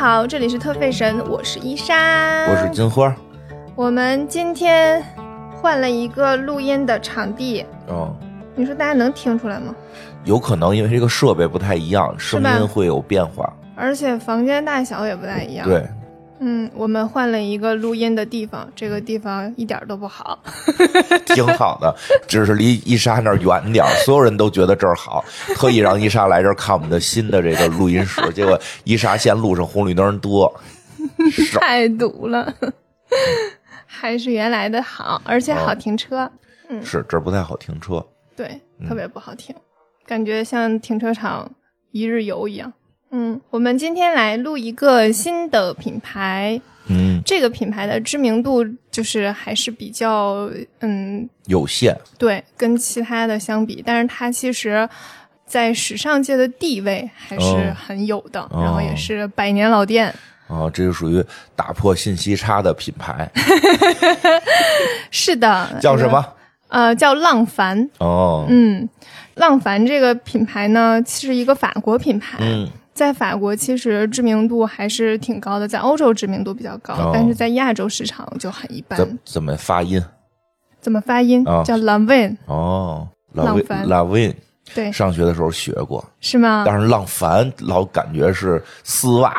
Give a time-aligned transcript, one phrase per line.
[0.00, 1.94] 好，这里是特费神，我是伊莎，
[2.48, 3.14] 我是金花。
[3.74, 5.04] 我们今天
[5.52, 8.16] 换了一个录音的场地，哦，
[8.54, 9.74] 你说大家能听出来吗？
[10.24, 13.52] 有可能因为这个设备不太一样，声音会有变化。
[13.76, 15.86] 而且房间大小也不太一样。，对，
[16.42, 20.42] 嗯，我们换了一个录音的地方，这个地方一点儿都不好。
[21.34, 21.94] 挺好的，
[22.26, 25.22] 只是离伊莎那儿远点儿，所有人都觉得这儿好，
[25.54, 30.50] 特意让伊莎来这儿看我们的新的这个录音室， 结果伊莎嫌路上红绿灯多，
[31.60, 32.52] 太堵了，
[33.86, 36.30] 还是原来的好，而且好哦停车。
[36.70, 38.02] 嗯是这儿不太好停车。
[38.36, 39.54] 对，特别不好停，
[40.06, 41.50] 感觉像停车场
[41.90, 42.72] 一日游一样。
[43.10, 50.48] 嗯，我们今天来录一个新的品牌，嗯，这个品牌的知名度就是还是比较，
[50.80, 51.96] 嗯，有限。
[52.18, 54.88] 对，跟其他的相比，但是它其实。
[55.46, 60.14] 在时尚界的地位还是哦很有的，哦然后也是百年老店。
[60.46, 61.20] 哦，这就属于
[61.56, 63.28] 打破信息差的品牌，
[65.10, 66.24] 是的， 叫什么？
[66.68, 67.90] 呃，叫浪凡。
[67.98, 68.88] 哦，嗯，
[69.34, 72.38] 浪凡这个品牌呢，是一个法国品牌。
[72.40, 78.96] 嗯，在法国其实知名度还是挺高的，在欧洲知名度比较高，哦但是在亚洲市场就很一般。
[78.98, 80.02] 怎怎么发音？
[80.80, 81.42] 怎么发音？
[81.46, 84.34] 哦叫 Lanvin，哦，拉维浪凡拉维，
[84.74, 86.64] 对，上学的时候学过，是吗？
[86.66, 89.32] 但是浪凡老感觉是丝袜、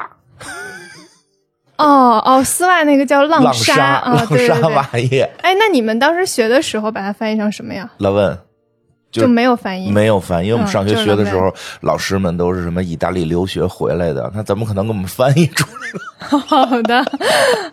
[1.78, 4.76] 哦哦，丝袜那个叫 浪浪莎啊，浪莎对对对。
[4.76, 5.30] 袜业。
[5.42, 7.90] 哎，那你们当时学的时候把它翻译成什么呀？
[7.98, 8.38] 拉问
[9.12, 9.92] 就就没有翻译。
[9.92, 15.82] 没有翻译，因为我们嗯上学学的时候，老师们都是什么意大利留学回来的，他怎么可能给我们翻译出来？
[16.48, 17.04] 好的，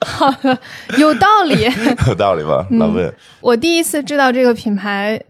[0.05, 0.59] 好的，
[0.99, 1.69] 有道理。
[2.09, 2.67] 有道理吧？
[2.71, 5.21] 嗯老问，我第一次知道这个品牌，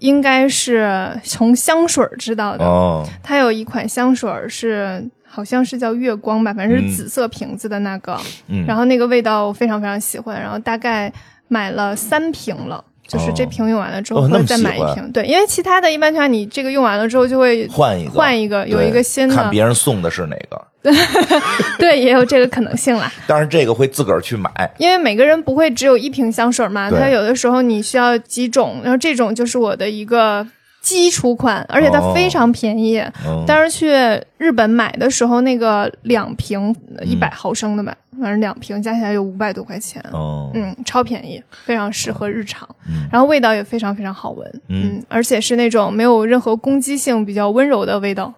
[0.00, 2.64] 应该是从香水知道的。
[2.64, 8.18] 哦，它有一款香水是好像是叫月光吧，反正是紫色瓶子的那个，
[8.48, 11.12] 嗯，然后那个味道我非常非常喜欢，然后大概
[11.46, 12.82] 买了三瓶了。
[13.06, 20.60] 就是这瓶用完了之后会再买一瓶，对，因为其他的一般情况下你这个用完了之后就会换一个，换一个，有一个新的，看别人送的是哪个，
[21.78, 23.12] 对，也有这个可能性啦。
[23.26, 24.50] 但是这个会自个儿去买。
[24.78, 26.98] 因为每个人不会只有一瓶香水嘛，对。
[26.98, 30.46] 它有的时候你需要几种，然后这种就是我的一个
[30.86, 32.12] 基础款，而且它哦。
[32.14, 33.00] 非常便宜。
[33.26, 33.90] 嗯，当时去
[34.38, 37.04] 日本买的时候，那个两瓶嗯。
[37.04, 43.08] 一百毫升的吧，反正两瓶加起来有五百多块钱，哦，嗯，超便宜，非常适合日常，嗯。
[43.10, 44.92] 然后味道也非常非常好闻，嗯。
[44.94, 48.32] 嗯，而且是那种没有任何攻击性、比较温柔的味道。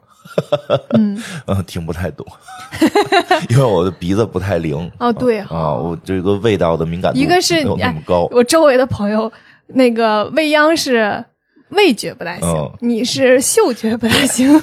[0.96, 2.26] 嗯，嗯，听不太懂，
[3.50, 4.90] 因为我的鼻子不太灵。
[4.98, 8.26] 哦对啊，我这个味道的敏感度一个是没有那么高。
[8.30, 9.30] 我周围的朋友，
[9.68, 11.22] 那个未央是
[11.70, 14.60] 味觉不太行，嗯你是嗅觉不太行。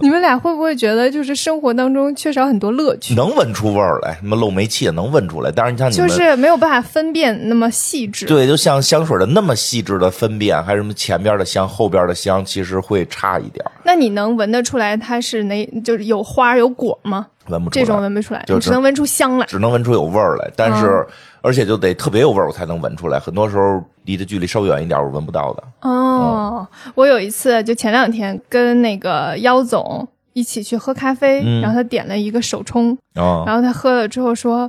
[0.00, 3.14] 你们俩会不会觉得就是生活当中缺少很多乐趣？
[3.14, 5.52] 能闻出味儿来，什么漏煤气也能闻出来。
[5.54, 8.26] 但是你像你们，就是没有办法分辨那么细致。
[8.26, 17.26] 对，就像香水的那么细致的分辨，还是什么前边的香、后边的香，其实会差一点儿，那你能闻得出来它是哪就是有花有果吗？
[17.48, 17.84] 闻不出来。
[17.84, 19.46] 这种闻不出来，就你只能闻出香来。
[19.46, 21.06] 只能闻出有味儿来，但是、嗯
[21.40, 23.18] 而且就得特别有味儿，我才能闻出来。
[23.18, 25.62] 很多时候离的距离稍远一点，我闻不到的。
[25.82, 26.66] 哦，
[26.96, 34.68] 我有一次就前两天跟那个妖总一起去喝咖啡，嗯然后他点了一个手冲，哦、然后他喝了之后说，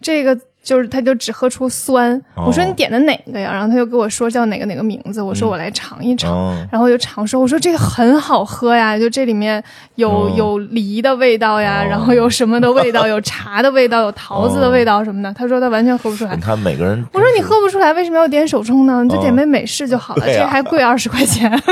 [0.00, 2.14] 这个就是他就只喝出酸。
[2.34, 3.50] 哦我说你点的哪个呀？
[3.50, 6.30] 然后他就跟我说叫哪个哪个名字，我说嗯我来尝一尝。
[6.30, 9.62] 哦然后我就尝说，我说这个很好喝呀，就这里面
[9.94, 15.32] 有、哦有梨的味道呀，哦然后有什么的味道，有茶的味道，有桃子的味道什么的。
[15.32, 16.42] 他说他完全喝不出来你。
[16.42, 19.02] 看每个人，我说你喝不出来，为什么要点手冲呢？
[19.02, 21.50] 你就点哦杯美式就好了，这还贵二十块钱。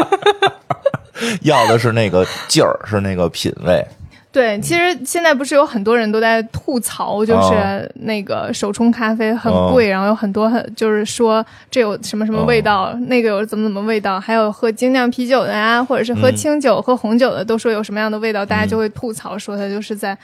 [1.42, 3.84] 要的是那个劲儿，是那个品味。
[4.36, 16.36] 对，其实现在不是有很多人都在吐槽，就哦是那个手冲咖啡很贵，然后有很多很就是说这有什么什么味道，哦那个有怎么怎么味道，还有喝精酿啤酒的呀，或者是喝嗯。
[16.36, 20.14] 清酒、喝红酒的，都说有什么样的味道，大家就会吐槽说它就是在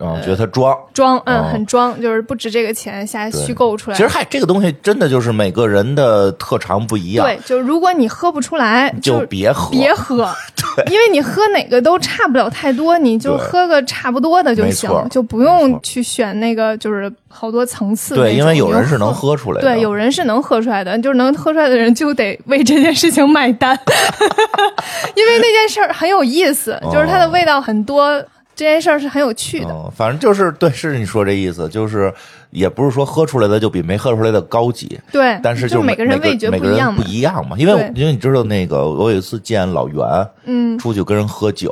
[0.00, 0.76] 嗯，觉得他装。
[0.92, 3.96] 装，嗯，哦很装，就是不值这个钱瞎对虚构出来。
[3.96, 9.70] 其实嗨，这个东西真的就是每个人的特长不一样，对，就如果你喝不出来，就别喝。
[9.78, 10.28] 别喝，
[10.76, 18.14] 对因为你喝哪个都差不了太多，你就喝个差不多的就行，就不用去选那个就是好多层次。
[18.14, 19.68] 对，因为有人是能喝出来的。
[19.68, 23.78] 对，有人是能喝出来的，就是能喝出来的人就得为这件事情买单，
[25.14, 28.22] 因为那件事儿很有意思，就是它的味道很多，
[28.58, 29.70] 这件事儿是很有趣的。
[29.70, 32.12] 嗯，反正就是对，是你说这意思，就是
[32.50, 37.04] 也不是说喝出来的就比没喝出来的高级，对，但是就每每个人味觉不一样嘛。
[37.06, 37.56] 一样嘛。
[37.56, 40.04] 因为因为你知道那个，我有一次见老袁，
[40.46, 41.70] 嗯出去跟人喝酒，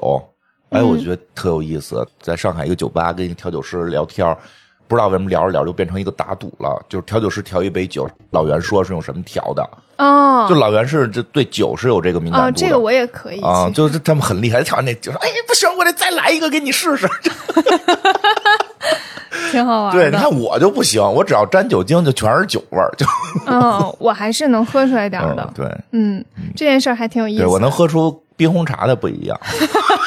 [0.70, 2.06] 哎，我嗯觉得特有意思。
[2.20, 4.38] 在上海一个酒吧跟一个调酒师聊天儿，
[4.88, 6.80] 不知道为什么聊着聊着就变成一个打赌了。
[6.88, 9.68] 就是调酒师调一杯酒，老袁说是用什么调的，
[9.98, 13.40] 哦就老袁是这对酒是有这个敏感度哦，这个我也可以。
[13.40, 17.08] 啊，就是他们很厉害，调完那酒说：“哎，不行，我得再来一个给你试试。
[19.52, 23.06] 挺好玩”对，你看我就不行，我只要沾酒精就全是酒味儿，就
[23.46, 25.52] 嗯， 我还是能喝出来点儿的嗯。
[25.54, 26.24] 对，嗯，
[26.54, 27.44] 这件事儿还挺有意思的。
[27.46, 29.38] 对我能喝出冰红茶的不一样，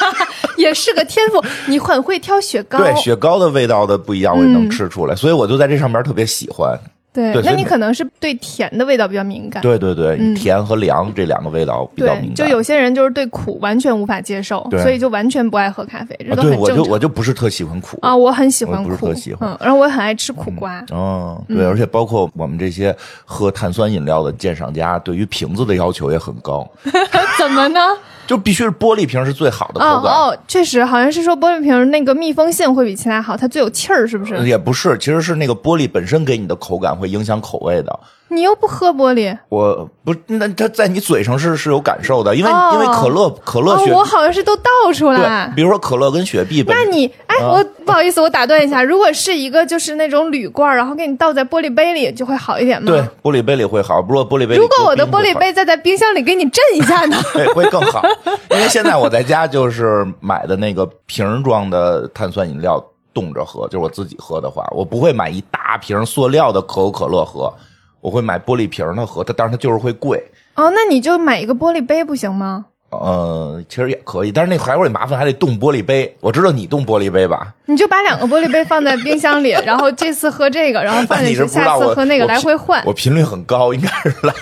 [0.60, 2.78] 也是个天赋， 你很会挑雪糕。
[2.78, 6.78] 对雪糕的味道的不一样，我也能嗯吃出来，所以我就在这上边特别喜欢。
[7.12, 9.60] 对那你可能是对甜的味道比较敏感。
[9.64, 12.36] 对对对，嗯甜和凉这两个味道比较对敏感。
[12.36, 16.92] 就有些人就是对苦完全无法接受，所以就完全不爱喝咖啡，这啊，对我就都很正常。
[16.92, 26.64] 我就不是特喜欢苦啊，我很喜欢苦不是苦特喜，欢嗯，然后我也很爱吃苦瓜，哦，对，而且包括我们这些喝碳酸饮料的鉴赏家，对于瓶子的要求也很高，
[27.36, 27.80] 怎么呢？
[28.26, 30.12] 就必须是玻璃瓶是最好的口感。
[30.12, 34.46] 哦哦，确实，好像是说玻璃瓶那个密封性会比其他好，它最有气儿，是不是？
[34.46, 38.00] 也不是，其实是那个玻璃本身给你的口感会影响口味的。
[38.30, 45.56] 你又不喝玻璃，我不，那它在你嘴上是是有感受的，因为、哦因为可乐可乐哦雪、，我好像是都倒出来对，。
[45.56, 52.86] 比如说可乐跟雪碧本那你哎，啊我不好意思，我打断一下， 如果是一个就是那种铝罐儿，然后给你倒在玻璃杯里，就会好一点吗？
[52.90, 53.00] 对。
[53.22, 57.16] 玻璃杯里会好，不过玻璃杯如果我的玻璃杯再在冰箱里给你震一下呢？
[57.34, 58.02] 对，会更好。
[58.50, 67.52] 因为现在我在家就是买的那个瓶装的碳酸饮料冻着喝，就是我自己喝的话，我不会买一大瓶塑料的可口可乐喝，
[68.00, 69.22] 我会买玻璃瓶的喝。
[69.24, 70.22] 它但是它就是会贵，
[70.54, 72.66] 哦，那你就买一个玻璃杯不行吗？
[72.90, 76.12] 呃，其实也可以，但是那还会麻烦，还得冻玻璃杯。
[76.20, 77.54] 我知道你冻玻璃杯吧？
[77.66, 84.34] 你就把两个玻璃杯放在冰箱里，然后这次喝这个，然后放进去，下次喝那个，来回换，我频率很高，应该是来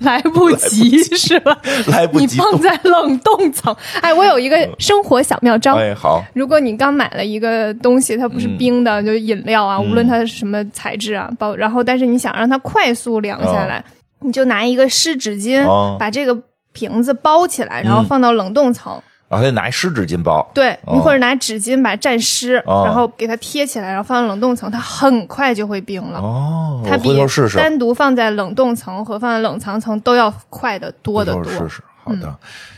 [0.04, 1.56] 来不及是吧？
[1.88, 3.74] 来不及你放在冷冻层。
[4.00, 5.76] 哎，我有一个生活小妙招。
[5.76, 9.90] 哎，好，如果你刚买了一个东西，它不是冰的，就是饮料啊，嗯。
[9.90, 13.84] 无论它是什么材质啊，包然后但是你想让它快速凉下来，
[14.20, 15.96] 你就拿一个湿纸巾、哦。
[16.00, 16.36] 把这个
[16.72, 18.04] 瓶子包起来，然后嗯。
[18.06, 19.00] 放到冷冻层。
[19.30, 20.46] 然后得拿一湿纸巾包。
[20.52, 26.18] 对，哦你或者拿纸巾把它蘸湿，哦然后给它贴起来，然后放到冷冻层，它很快就会冰了。
[26.18, 27.56] 哦，我它比回头试试。
[27.56, 31.44] 单独放在冷冻层和放在冷藏层都要快得多得多。
[31.44, 31.82] 回头试试。
[32.02, 32.34] 好的，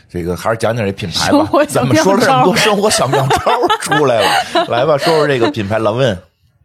[0.09, 1.63] 这个还是讲讲这品牌吧生活。
[1.65, 4.27] 小咱们说了这么妙招多生活小妙招出来了，
[4.69, 6.15] 来吧，说说这个品牌蓝问。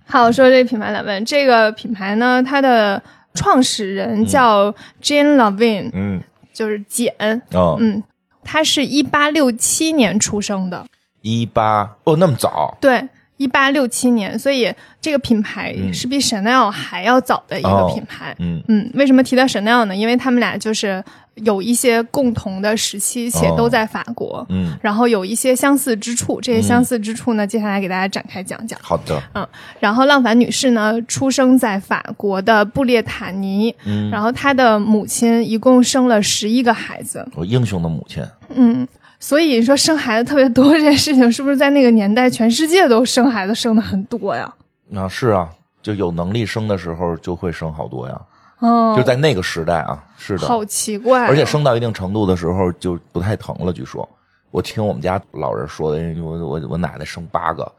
[0.06, 3.00] 好，说这个品牌来问，这个品牌呢，它的
[3.34, 6.20] 创始人叫 Jane Lavin，、嗯，
[6.52, 7.14] 就是简，
[7.52, 8.02] 哦，嗯，
[8.42, 10.86] 他是一八六七年出生的，
[11.22, 13.06] 一八哦，那么早对，
[13.36, 18.34] 一八六七年，所以这个品牌嗯是比 Chanel 还要早的一个哦品牌。
[18.38, 19.94] 嗯嗯，为什么提到 Chanel 呢？
[19.94, 21.02] 因为他们俩就是
[21.44, 23.54] 有一些共同的时期，且哦。
[23.56, 24.46] 都在法国。
[24.50, 28.78] 嗯，然后有一些相似之处，这些相似之处呢，接下来给大家展开讲讲。
[28.82, 29.46] 好的，嗯
[29.80, 38.22] 然后浪凡女士呢，出生在法国的布列塔尼，嗯，然后她的母亲一共生了十一个孩子，我英雄的母亲，
[38.54, 38.86] 嗯，
[39.18, 44.52] 所以你说生孩子特别多这件事情，是不是在那个年代全世界都生孩子生的很多呀？
[44.94, 45.48] 啊是啊，
[45.82, 48.20] 就有能力生的时候就会生好多呀，
[48.60, 54.08] 哦，就在那个时代啊，是的，好奇怪、啊，而且生到一定程度的时候就不太疼了，据说。
[54.50, 57.70] 我听我们家老人说的，因为我我我奶奶生八个，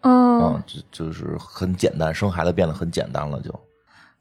[0.00, 3.54] 嗯，啊，就就是很简单，生孩子变得很简单了，就，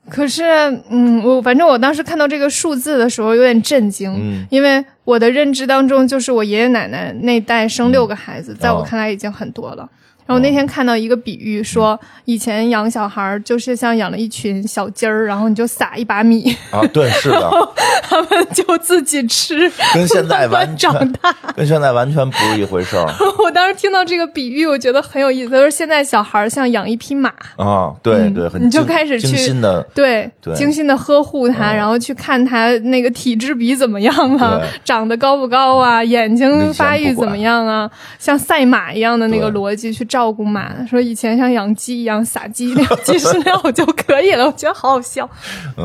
[0.10, 0.44] 可是，
[0.90, 4.46] 嗯，我反正我当时看到这个数字的时候有点震惊，嗯。
[4.52, 9.90] 因为我的认知当中就是我爷爷奶奶那代生六个孩子，在我哦看来已经很多了。
[10.28, 17.50] 然后那天看到一个比喻，说以前养小孩儿就是像养了一群小鸡儿，然后你就撒一把米，啊，对，是的，
[18.04, 21.34] 他们就自己吃，跟现在完长全大。
[21.56, 23.06] 跟现在完全不是一回事儿。
[23.44, 25.50] 我当时听到这个比喻，我觉得很有意思。
[25.50, 30.54] 他说现在小孩儿像养一匹马，啊，对嗯对，很你就精精开始去心的，对，对。
[30.56, 40.74] 精心的呵护它，嗯然后去看它那个体质比怎么样啊，长得高不高啊，眼睛发育怎么样啊，像赛马一样的那个逻辑去照顾嘛。
[40.90, 45.30] 说以前像养鸡一样撒鸡料、鸡饲料就可以了，我觉得好好笑，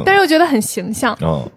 [0.07, 1.15] 但是我觉得很形象。
[1.21, 1.51] 嗯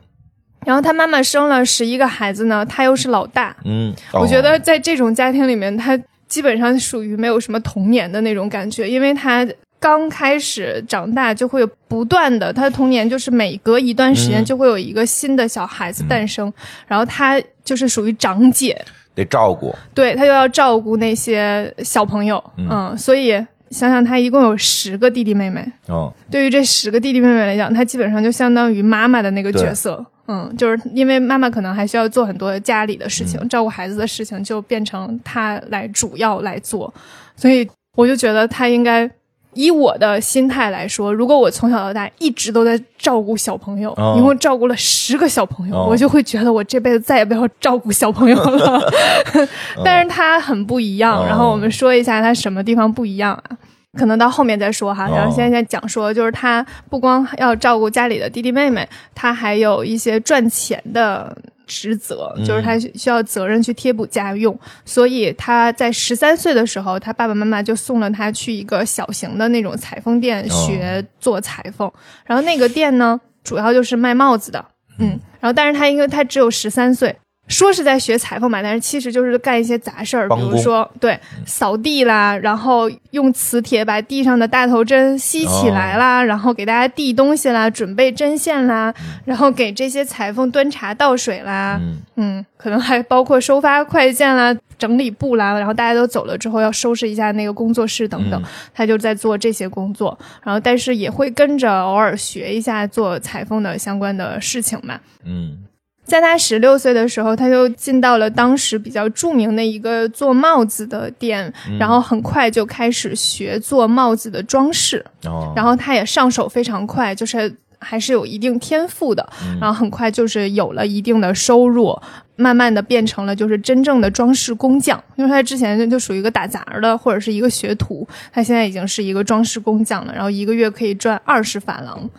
[0.68, 5.96] 然后他妈妈生了十一个孩子呢，他又是老大，嗯，我觉哦得在这种家庭里面，他
[6.28, 9.48] 基本上属于没有什么童年的那种感觉，因为他
[9.80, 14.46] 刚开始长大就会有不断的，他的童年就是每隔一段时间嗯。
[14.46, 16.52] 就会有一个新的小孩子诞生，
[16.88, 18.76] 然后他就是属于长姐，
[19.16, 23.32] 得照顾，对他又要照顾那些小朋友，嗯，所以
[23.70, 36.94] 想想他一共有十个弟弟妹妹，嗯，对于这十个弟弟妹妹来讲，他基本上就相当于妈妈的那个角色，嗯，就是因为妈妈可能还需要做很多家里的事情，照顾孩子的事情，就变成他来主要来做，
[37.36, 39.10] 所以我就觉得他应该。
[39.56, 48.94] 以我的心态来说，如果我从小到大一直都在照顾小朋友，哦一共照顾了十个小朋友，哦我就会觉得我这辈子再也不要照顾小朋友了。
[49.84, 53.58] 但是他很不一样，哦然后我们说一下他什么地方不一样啊？
[53.96, 61.36] 可能到后面再说哈，哦然后现在讲说，就是他不光要照顾家里的弟弟妹妹，他还有一些赚钱的
[61.66, 71.92] 职责，嗯就是他需要责任去贴补家用，所以他在十三岁的时候，他爸爸妈妈就送了他去一个小型的那种裁缝店学做裁缝，
[72.26, 74.64] 然后那个店呢，主要就是卖帽子的，
[75.00, 77.16] 嗯，然后但是他因为他只有十三岁。
[77.48, 88.94] 说是在学裁缝嘛，但是其实就是干一些杂事儿，比如说对扫地啦，然后用磁铁把地上的大头针吸起来啦，然后给大家递东西啦，准备针线啦，
[89.26, 91.98] 然后给这些裁缝端茶倒水啦，嗯。
[92.18, 104.98] 嗯，可能还包括收发快件啦、整理布啦，然后大家都走了之后要收拾一下那个工作室等等，嗯他就在做这些工作，然后但是也会跟着偶尔学一下做裁缝的相关的事情嘛。
[105.26, 105.58] 嗯
[106.06, 111.78] 在他十六岁的时候，他就进到了当时比较著名的一个做帽子的店，嗯。
[111.80, 119.58] 然后很快就开始学做帽子的装饰，哦，然后他也上手非常快，就是还是有一定天赋的，嗯。
[119.60, 122.00] 然后很快就是有了一定的收入，
[122.36, 132.10] 慢慢的变成了就是真正的装饰工匠，因为他之前就属于一个打杂儿的或者是一个学徒，他现在已经是一个装饰工匠了，然后一个月可以赚二十法郎，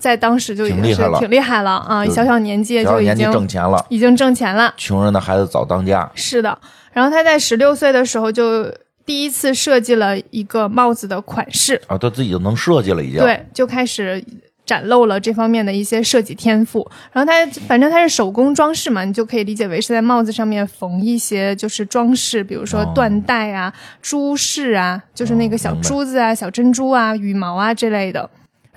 [0.00, 4.72] 在当时就已经是挺厉害了挺厉害了啊，就小小年纪就已经挣钱了，已经挣钱了。
[4.76, 6.10] 穷人的孩子早当家。
[6.14, 6.58] 是的，
[6.92, 8.64] 然后他在十六岁的时候就
[9.04, 14.24] 第一次设计了一个帽子的款式，啊，他自己就能设计了，已经。，对，就开始
[14.64, 16.88] 展露了这方面的一些设计天赋。
[17.12, 28.30] 然后他反正他是手工装饰嘛，你就可以理解为是在帽子上面缝一些就是装饰，比如说哦缎带啊、珠饰啊，就是那个小珠子啊、小珍珠啊、羽毛啊之类的。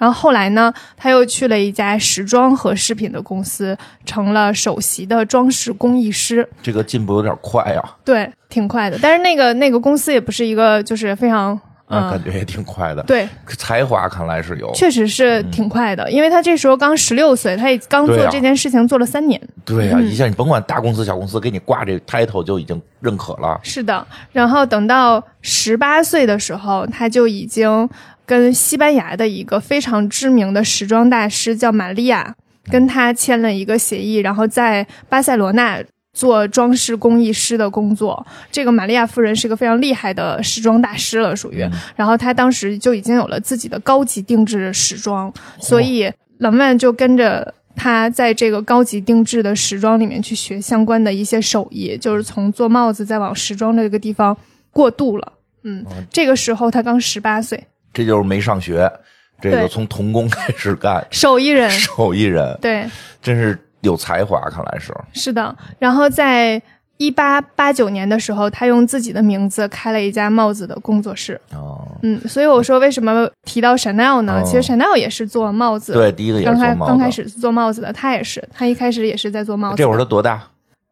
[0.04, 6.46] 然后后来呢，他又去了一家时装和饰品的公司，成了首席的装饰工艺师。
[6.62, 9.00] 这个进步有点快呀，对，挺快的。
[9.02, 11.58] 但是那个那个公司也不是一个就是非常
[11.88, 13.02] 嗯、啊，感觉也挺快的。
[13.04, 13.26] 对，
[13.58, 14.70] 才华看来是有。
[14.74, 19.40] 确实是挺快的，因为他这时候刚十六岁，他也刚做这件事情做了三年。
[19.64, 23.58] 对呀、一下你甭管大公司小公司，给你挂这 title 就已经认可了。
[23.64, 27.88] 是的，然后等到十八岁的时候，他就已经
[28.26, 32.36] 跟西班牙的一个非常知名的时装大师叫玛利亚，
[32.72, 35.84] 跟他签了一个协议，然后在巴塞罗那。
[36.16, 41.68] 做装饰工艺师的工作，这个玛利亚夫人是个非常厉害的时装大师了，属于。
[41.96, 54.38] 然后他当时就已经有了自己的高级定制时装，所以冷曼就跟着他在这个高级定制的时装里面去学相关的一些手艺，就是从做帽子再往时装这个地方
[54.70, 55.34] 过渡了。
[55.64, 58.92] 嗯，这个时候他刚十八岁，这就是没上学，
[59.40, 62.90] 这个从童工 开始干，手艺人， 手艺人，对，
[63.22, 64.94] 真是有才华，看来是。
[65.14, 65.56] 是的。
[65.80, 66.62] 然后在
[66.98, 71.40] 一八八九年的时候，他用自己的名字开了一家帽子的工作室。
[71.52, 74.42] 哦，嗯，所以我说为什么提到 Chanel 呢？
[74.42, 76.92] 哦其实 Chanel 也是做帽子，对，第一个也是刚开做帽子。
[76.92, 79.78] 刚开始做帽子的，他也是，他一开始也是在做帽子。
[79.78, 80.42] 这会儿他多大？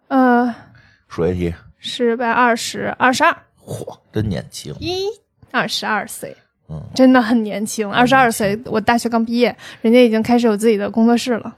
[0.09, 0.53] 呃
[1.07, 2.29] 数学题，是百？
[2.29, 4.75] 二十二十二，嚯，真年轻。
[4.79, 5.05] 一
[5.51, 6.35] 二十二岁，
[6.71, 7.91] 嗯，真的很年轻。
[7.91, 11.53] 二十二岁，我大学刚毕业，人家已经开始有自己的工作室了。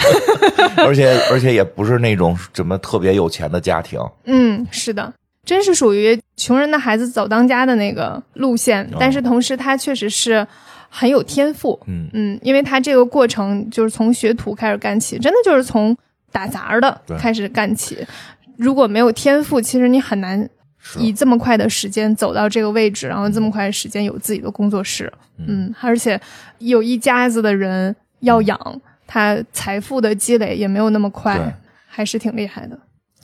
[0.76, 3.98] 而且而且也不是那种什么特别有钱的家庭。
[4.24, 5.10] 嗯，是的，
[5.46, 10.46] 真是属于穷人的孩子早当家的那个路线，但是同时他确实是
[10.90, 11.80] 很有天赋。
[11.86, 15.96] 嗯嗯，因为他这个过程就是从学徒开始干起，真的就是从
[16.30, 18.06] 打杂的开始干起。
[18.58, 20.48] 如果没有天赋，其实你很难是
[20.98, 25.12] 以这么快的时间走到这个位置，然后这么快的时间有自己的工作室。
[25.38, 26.20] 嗯，而且
[26.58, 31.38] 有一家子的人要养，他财富的积累也没有那么快，
[31.86, 32.78] 还是挺厉害的，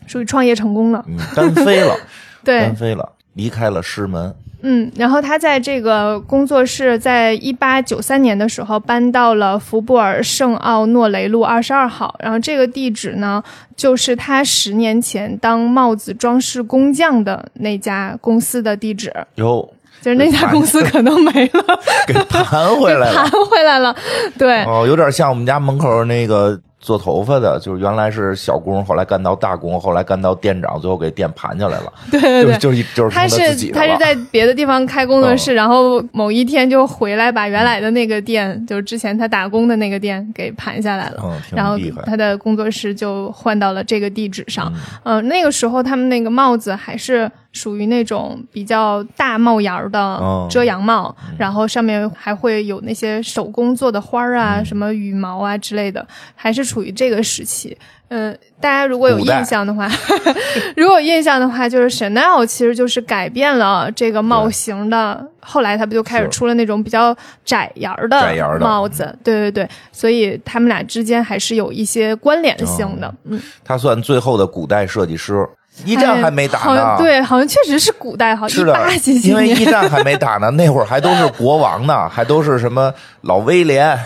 [0.06, 1.04] 属于创业成功了。
[1.08, 1.96] 嗯，单飞了，
[2.42, 4.34] 对单，飞了，离开了师门。
[4.62, 13.42] 嗯，然后他在这个工作室，在一八九三年的时候搬到了福布尔圣奥诺雷路二十二号，然后这个地址呢，
[13.76, 19.68] 就是他十年前当帽子装饰工匠的那家公司的地址，哟，
[20.02, 23.30] 就是那家公司可能没了，给盘回来了 盘。
[23.48, 23.94] 回来了，
[24.36, 31.92] 对，哦，有点像我们家门口那个做头发的，就是原来是小工，后来干到大工，后来干到店长，最后给店盘下来了。
[32.10, 33.36] 对对对，就是就是他是
[33.72, 41.76] 他是在别的地方开工作室，然后某一天就回来把原来的那个店，就是之前他打工的那个店给盘下来了，嗯然后
[42.06, 44.72] 他的工作室就换到了这个地址上。
[45.02, 47.30] 嗯，那个时候他们那个帽子还是。
[47.52, 57.76] 属于那种比较大帽檐儿的遮阳帽，然后上面还会有那些手工做的花儿啊，什么羽毛啊之类的，还是处于这个时期。
[58.10, 59.86] 嗯，大家如果有印象的话，
[60.76, 65.26] 如果有印象的话，就是 Chanel 其实就是改变了这个帽型的。
[65.40, 67.14] 后来他不就开始出了那种比较
[67.44, 69.14] 窄檐儿的帽子？
[69.22, 73.14] 对对对，所以他们俩之间还是有一些关联性的。
[73.24, 75.46] 嗯，他算最后的古代设计师。
[75.84, 82.92] 一战还没打呢，对，好像确实是古代，好像一八几几年，因为一战还没打呢， 那会儿还都是国王呢，还都是什么
[83.22, 83.98] 老威廉，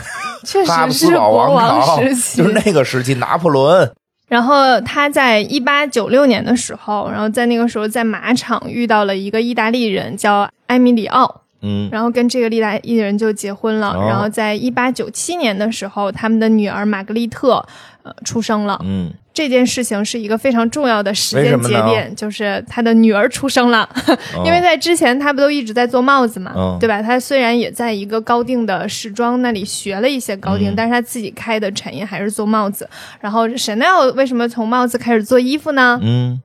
[0.44, 3.90] 确实 是国王朝，就是那个时期，拿破仑。
[4.28, 13.96] 然后他在一八九六年的时候，然后在那个时候在马场遇到了一个意大利人，叫埃米里奥，嗯，然后跟这个意大利人就结婚了。
[14.06, 17.64] 然后在一八九七年的时候，他们的女儿玛格丽特，
[18.02, 19.12] 呃，出生了，嗯。
[19.34, 23.88] 这件事情是一个非常重要的时间节点，就是他的女儿出生了。
[24.44, 27.00] 因为在之前他不都一直在做帽子嘛，对吧？
[27.00, 32.86] 他虽然也在一个高定的时装那里学了一些高定，但是他自己开的产业还是做帽子。
[33.20, 35.98] 然后 Chanel 为什么从帽子开始做衣服呢？
[36.02, 36.38] 嗯，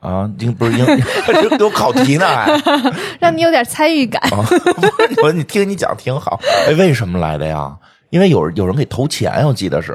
[0.00, 2.60] 啊，应不是应有 考题呢，还
[3.20, 4.22] 让你有点参与感。
[5.22, 6.40] 我你听你讲挺好。
[6.66, 7.76] 哎，为什么来的呀？
[8.10, 9.94] 因为有有人给投钱，我记得是。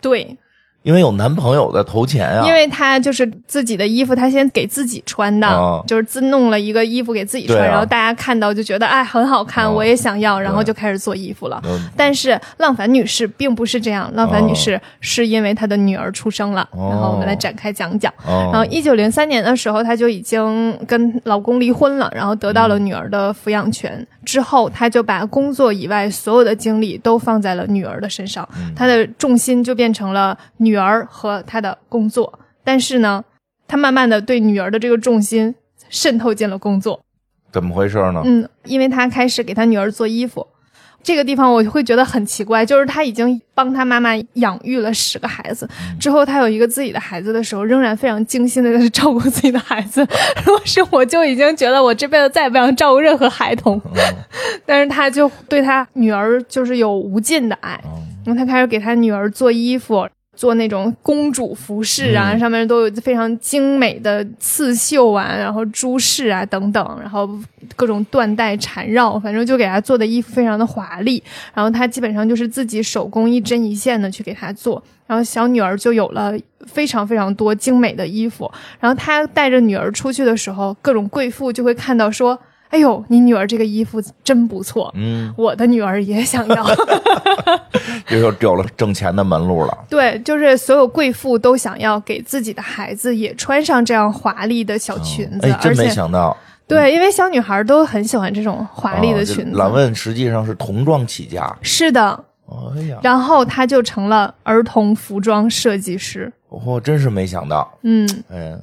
[0.00, 0.36] 对。
[0.82, 2.46] 因为有男朋友在投钱啊！
[2.46, 11.62] 因为他就是自己的衣服，他先给自己穿的，就是自弄了一个衣服给自己穿，然后大家看到就觉得哎很好看，我也想要，然后就开始做衣服了。
[11.96, 18.12] 但是浪凡女士并不是这样，浪凡女士是因为她的女儿出生了，然后我们来展开讲讲。
[18.26, 24.04] 然后一九零三年的时候，她就已经跟老公离婚了，然后得到了女儿的抚养权。
[24.24, 32.38] 之后，她就把工作以外所有的精力都放在了女儿的身上，她的重心就变成了女儿和他的工作。
[32.64, 33.24] 但是呢，
[33.66, 35.54] 他慢慢的对女儿的这个重心
[35.88, 37.00] 渗透进了工作。
[37.52, 38.22] 怎么回事呢？
[38.24, 40.46] 嗯，因为他开始给他女儿做衣服。
[41.02, 45.68] 这个地方我会觉得很奇怪，就是他已经帮他妈妈养育了十个孩子，
[45.98, 50.00] 之后他有一个自己的孩子的时候，仍然非常精心的在照顾自己的孩子。
[50.46, 53.82] 如果是我就已经觉得我这辈子再也不想照顾任何孩童，
[54.64, 57.82] 但是他就对他女儿就是有无尽的爱，
[58.24, 60.08] 然后他开始给他女儿做衣服。
[60.34, 67.28] 做那种公主服饰啊，上面都有非常精美的刺绣啊，然后珠饰啊等等，然后
[67.76, 71.22] 各种缎带缠绕，反正就给她做的衣服非常的华丽。
[71.54, 76.32] 然后她基本上就是自己手工一针一线的去给她做，然后小女儿就有了
[76.66, 78.50] 非常非常多精美的衣服。
[78.80, 82.38] 然后她带着女儿出去的时候，各种贵妇就会看到说。
[82.72, 86.66] 哎呦，你女儿这个衣服真不错，嗯，我的女儿也想要，
[88.08, 89.78] 这就有了挣钱的门路了。
[89.90, 96.34] 对，就是所有贵妇都想要给自己的孩子也穿上这样华丽的小裙子，哎，真没想到。
[96.66, 99.50] 对，因为小女孩都很喜欢这种华丽的裙子。
[99.52, 102.24] 老问实际上是童装起家，是的。
[102.74, 106.32] 哎呀，然后她就成了儿童服装设计师。
[106.48, 107.70] 我真是没想到。
[107.82, 108.58] 嗯，嗯。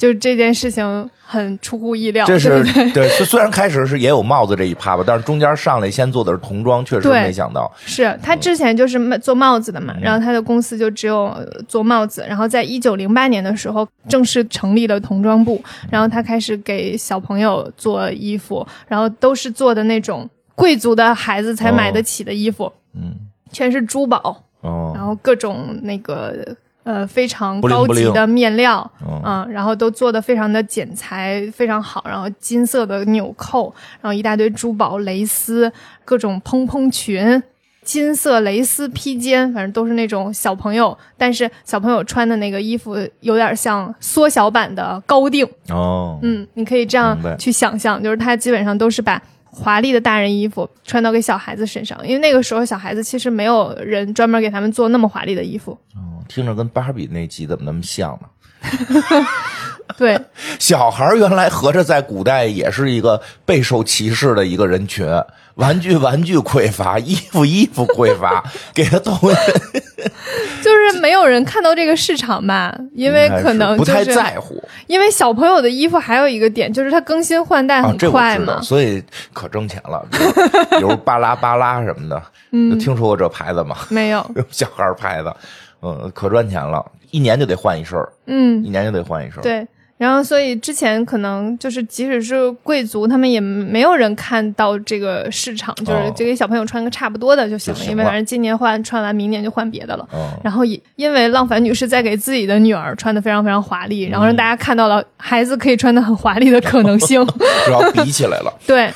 [0.00, 3.06] 就这件事情很出乎意料，这是对。
[3.26, 7.70] 虽然开始是也有帽子这一趴吧，但是中间上来先做的是童装，确实没想到。
[7.84, 11.36] 是他之前就是做帽子的嘛，然后他的公司就只有
[11.68, 23.14] 做帽子，然后在一九零八年的时候正式成立了童装部，然后他开始给小朋友做衣服，然后都是做的那种贵族的孩子才买得起的衣服，嗯，
[23.52, 26.56] 全是珠宝，哦，然后各种那个。
[26.82, 28.90] 呃，非常高级的面料，
[29.24, 35.70] 嗯，然后都做的非常的剪裁非常好，然后金色的纽扣，然后一大堆珠宝、蕾丝，
[36.04, 37.42] 各种蓬蓬裙，
[37.84, 45.46] 金色蕾丝披肩，反正都是那种小朋友，但是小朋友穿的那个衣服有点像缩小版的高定。
[45.68, 49.20] 哦，嗯，你可以这样去想象，就是它基本上都是把。
[49.50, 55.72] 华丽的大人衣服穿到给小孩子身上，因为那个时候小孩子其实没有人专门给他们做那么华丽的衣服。
[55.94, 58.28] 哦，听着跟芭比那集怎么那么像呢？
[59.98, 60.18] 对，
[60.58, 65.06] 小孩原来合着在古代也是一个备受歧视的一个人群，
[65.54, 68.42] 玩具玩具匮乏，衣服衣服匮乏，
[68.74, 69.12] 给他都
[70.62, 72.74] 就是没有人看到这个市场吧？
[72.94, 74.62] 因为可能不太在乎。
[74.86, 80.06] 因为小朋友的衣服还有一个点，就是它更新换代很快嘛，所以可挣钱了。
[80.10, 82.22] 比如巴拉巴拉什么的，
[82.52, 83.76] 嗯，听说过这牌子吗？
[83.88, 85.32] 没有，小孩牌子。
[85.82, 89.66] 嗯，可赚钱了，一年就得换一身儿，嗯一，年就得换一身儿。，对。
[90.00, 96.14] 然后，所以之前可能就是，即使是贵族，他们也没有人看到这个市场，就是哦。
[96.16, 100.08] 就给小朋友穿个差不多的就行了，因为反正今年换穿完，明年就换别的了。
[100.14, 107.22] 嗯，然后也因为浪凡女士在给自己的女儿穿的非常非常华丽，然后让大家看到了孩子可以穿的很华丽的可能性。
[107.66, 108.90] 只要比起来了，对，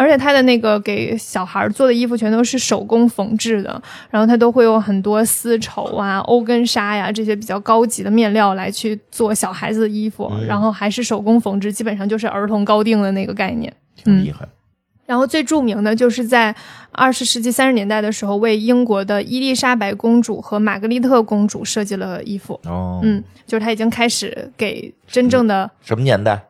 [0.00, 13.70] 而且他的那个给小孩做的衣服全都是手工缝制的，然后他都会用很多丝绸啊、欧根纱呀这些比较高级的面料来去做小孩子的衣服，嗯然后还是手工缝制，基本上就是儿童高定的那个概念。
[13.94, 14.48] 挺厉害。
[15.04, 16.54] 然后最著名的就是在
[16.92, 22.58] 二十世纪三十年代的时候，为英国的伊丽莎白公主和玛格丽特公主设计了衣服。
[22.64, 26.40] 哦，嗯，就是他已经开始给真正的什么年代？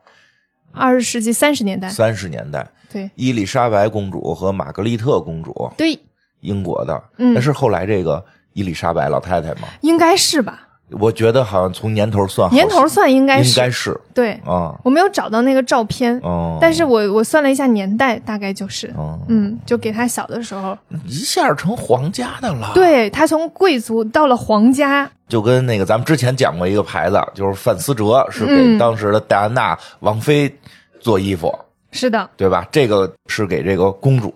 [0.73, 3.11] 二十世纪三十年代，三十年代，对。
[3.15, 5.99] 伊丽莎白公主和玛格丽特公主，对，
[6.41, 7.03] 英国的。
[7.19, 7.35] 嗯。
[7.35, 9.69] 那是后来这个伊丽莎白老太太吗？
[9.83, 10.67] 应该是吧？
[10.99, 13.49] 我觉得好像从年头算，年头算应该是。
[13.49, 20.77] 应是，该是对，啊，我没有找到那个照片，哦，但是我我算了一下年代，大概就是，哦，嗯，就给他小的时候，
[21.07, 28.77] 一下成皇家的了。，对他从贵族到了皇家，就跟那个咱们之前讲过一个牌子，就是范思哲是给嗯。
[28.77, 30.53] 当时的戴安娜王妃
[30.99, 31.57] 做衣服，
[31.93, 32.67] 是的，对吧？
[32.71, 34.33] 这个是给这个公主，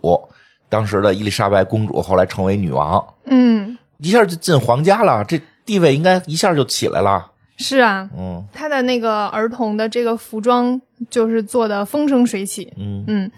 [0.69, 7.31] 当时的伊丽莎白公主后来成为女王，嗯，一下就进皇家了，这地位应该一下就起来了。
[7.57, 8.45] 是啊，嗯。
[8.53, 13.05] 他的那个儿童的这个服装就是做的风生水起，嗯。
[13.07, 13.31] 嗯，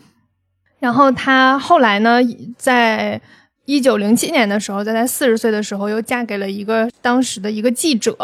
[0.79, 2.20] 然后他后来呢，
[2.57, 3.20] 在
[3.66, 8.16] 一九零七年的时候，在她四十岁的时候，又嫁给了一个当时的一个记者，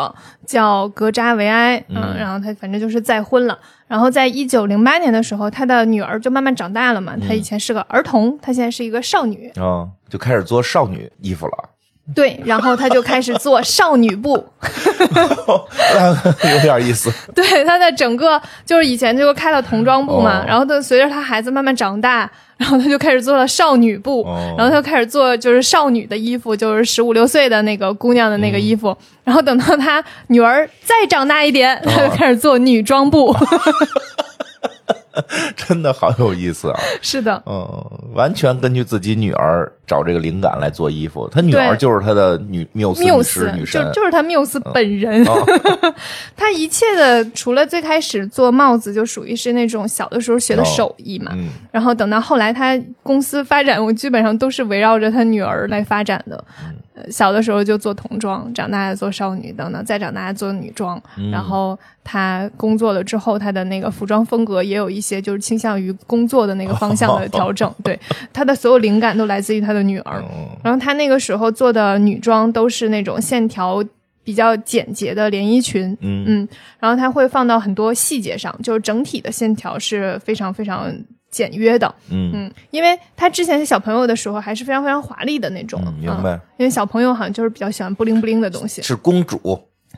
[0.47, 3.59] 叫格扎维埃，嗯，嗯然后她反正就是再婚了。
[3.87, 11.69] 然后在一九零八年的时候，她的女儿就慢慢长大了嘛，她以前是个儿童，她现在是一个少女，啊，就开始做少女衣服了，
[12.15, 14.33] 对，然后他就开始做少女布，
[16.53, 17.11] 有点意思。
[17.33, 33.35] 对，他在整个就是以前就开了童装部嘛，哦然后他随着他孩子慢慢长大，然后他就开始做了少女部，哦然后他就开始做就是少女的衣服，就是十五六岁的那个姑娘的那个衣服，嗯然后等到他女儿再长大一点，哦她就开始做女装部。
[35.55, 36.81] 真的好有意思啊！
[37.03, 37.69] 是的，嗯，
[38.15, 41.29] 完全根据自己女儿找这个灵感来做衣服。
[41.31, 43.03] 他女儿就是他的女缪斯
[43.53, 45.45] 女神就，就是他缪斯本人， 哦
[46.37, 56.43] 他一切的除了最开始做帽子，就属于是那种小的时候学的哦手艺嘛，嗯然后等到后来，他公司发展，我基本上都是围绕着他女儿来发展的。
[57.11, 61.03] 小的时候就做童装，长大了做少女等等，再长大了做女装。
[61.17, 67.73] 嗯然后他工作了之后，他的那个服装风格也有一些就是倾向于工作的那个方向的调整。
[67.83, 67.99] 对，
[68.33, 70.23] 他的所有灵感都来自于他的女儿。
[70.23, 73.83] 嗯然后他那个时候做的女装都是那种线条
[74.25, 75.97] 比较简洁的连衣裙。
[76.01, 80.93] 嗯嗯，然后她会放到很多细节上，就是整体的线条是非常非常
[81.31, 81.93] 简约的。
[82.11, 88.81] 嗯嗯，因为他之前是小朋友的时候还是非常非常华丽的那种，嗯，明白，因为小朋友好像就是比较喜欢布灵布灵的东西。
[88.83, 89.41] 是公主，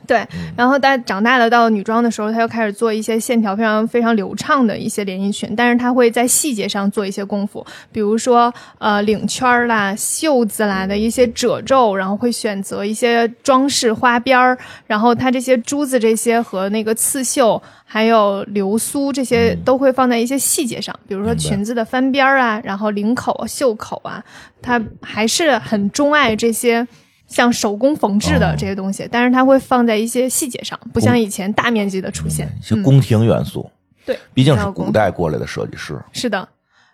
[0.07, 0.23] 对，
[0.55, 14.55] 然后但长大了到女装的时候，他又开始做一些线条非常非常流畅的一些连衣裙，但是他会在细节上做一些功夫，比如说呃领圈啦、袖子啦的一些褶皱，然后会选择一些装饰花边儿，
[14.85, 24.23] 然后它这些珠子这些和那个刺绣还有流苏这些都会放在一些细节上，比如说裙子的翻边儿啊，然后领口、袖口啊，
[24.61, 26.87] 他还是很钟爱这些。
[27.35, 32.47] 像手工缝制的哦这些东西，但是它会放在一些细节上，不像以前大面积的出现。
[32.61, 33.69] 一些宫廷元素，
[34.05, 36.47] 对，毕竟是古代过来的设计师，是的，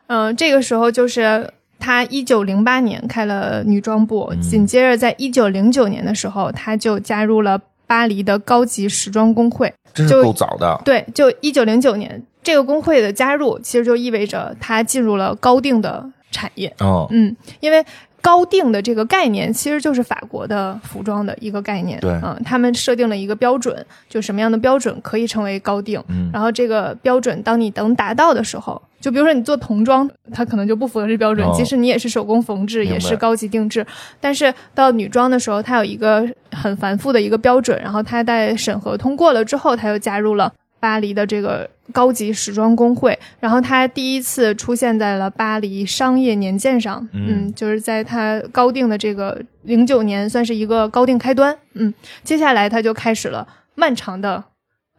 [0.07, 9.71] 嗯、这个时候就是他一九零八年开了女装部，嗯紧接着在一九零九年的时候，他就加入了巴黎的高级时装工会。
[9.93, 10.81] 真是够早的。
[10.83, 16.73] 对，就一九零九年这个工会的加入，其实就意味着他进入了高定的产业。
[16.79, 17.85] 哦，嗯，因为
[18.21, 21.99] 高定的这个概念其实就是法国的服装的一个概念。
[21.99, 26.01] 对嗯，他们设定了一个标准，就什么样的标准可以成为高定。
[26.07, 33.85] 嗯然后这个标准，当你能达到的时候，就比如说你做童装，它可能就不符合这标准，哦即使你也是手工缝制，也是高级定制，
[34.19, 40.53] 但是到女装的时候，它有一个很繁复的一个标准，然后它在审核通过了之后，它又加入了。
[40.81, 47.53] 巴黎的这个高级时装工会，然后他第一次出现在了巴黎商业年鉴上，嗯。
[47.53, 54.43] 就是在他高定的这个零九年，算是一个高定开端，嗯，接下来他就开始了漫长的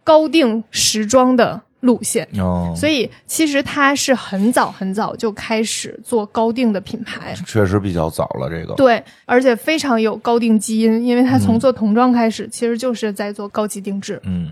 [0.04, 2.26] 高定时装的路线。
[2.38, 14.50] 哦，所以其实它是很早很早就开始做高定的品牌，确实比较早了，这个对，而且非常有高定基因，因为它从做童装开始，其实就是在做高级定制，嗯，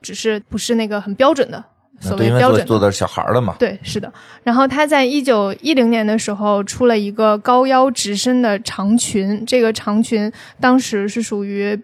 [0.00, 1.62] 只是不是那个很标准的
[2.00, 2.66] 所谓标准的。
[2.66, 4.12] 做做的是小孩儿的嘛，对，是的。
[4.42, 11.78] 然后他在一九一零年的时候出了一个高腰直身的长裙，这个长裙当时是属于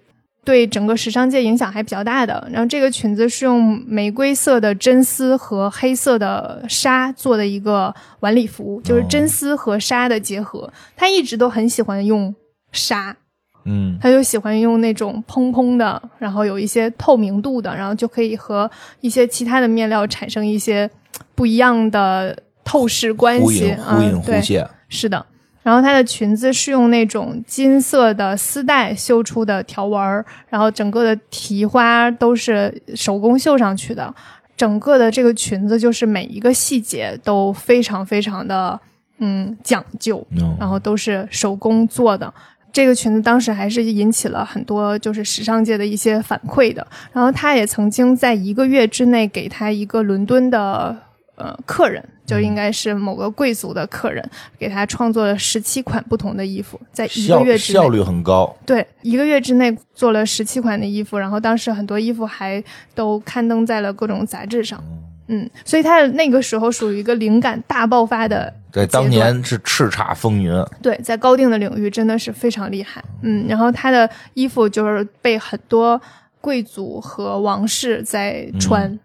[0.44, 2.48] 对整个时尚界影响还比较大的。
[2.50, 10.72] 然后这个裙子是用玫瑰色的真丝和黑色的纱做的一个晚礼服，就是真丝和纱的结合。
[10.96, 12.34] 他一直都很喜欢用
[12.72, 13.16] 纱，
[13.64, 18.68] 嗯他就喜欢用那种蓬蓬的，然后有一些透明度的，然后就可以和
[19.00, 20.90] 一些其他的面料产生一些
[21.34, 23.76] 不一样的透视关系忽隐。
[23.76, 25.24] 忽隐嗯，对，是的。
[25.62, 34.14] 然后她的裙子是用那种金色的丝带绣出的条纹儿，然后整个的提花都是手工绣上去的。
[34.54, 38.78] 整个的这个裙子就是每一个细节都非常非常的
[39.18, 42.32] 嗯讲究，嗯然后都是手工做的。
[42.72, 46.86] 这个裙子当时还是引起了很多就是时尚界的一些反馈的。
[47.12, 50.96] 然后她也曾经在一个月之内给她一个伦敦的
[51.42, 54.24] 呃客人，就应该是某个贵族的客人，
[54.56, 62.62] 给他创作了十七款不同的衣服，在一个月之内效率很高，对，一个月之内做了十七款的衣服，然后当时很多衣服还
[62.94, 64.82] 都刊登在了各种杂志上。
[65.26, 70.52] 嗯，所以他的那个时候属于一个灵感大爆发的对当年是叱咤风云，
[70.82, 73.02] 对，在高定的领域真的是非常厉害。
[73.22, 76.00] 嗯，然后他的衣服就是被很多
[76.40, 78.98] 贵族和王室在穿。